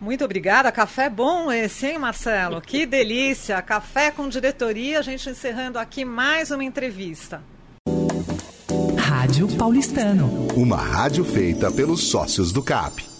Muito 0.00 0.24
obrigada. 0.24 0.70
Café 0.70 1.10
bom 1.10 1.50
esse, 1.50 1.86
hein, 1.86 1.98
Marcelo? 1.98 2.60
Que 2.60 2.86
delícia. 2.86 3.60
Café 3.62 4.12
com 4.12 4.28
diretoria. 4.28 5.00
A 5.00 5.02
gente 5.02 5.28
encerrando 5.28 5.76
aqui 5.76 6.04
mais 6.04 6.52
uma 6.52 6.62
entrevista. 6.62 7.42
Rádio 8.96 9.48
Paulistano. 9.56 10.46
Uma 10.54 10.76
rádio 10.76 11.24
feita 11.24 11.70
pelos 11.72 12.08
sócios 12.08 12.52
do 12.52 12.62
CAP. 12.62 13.17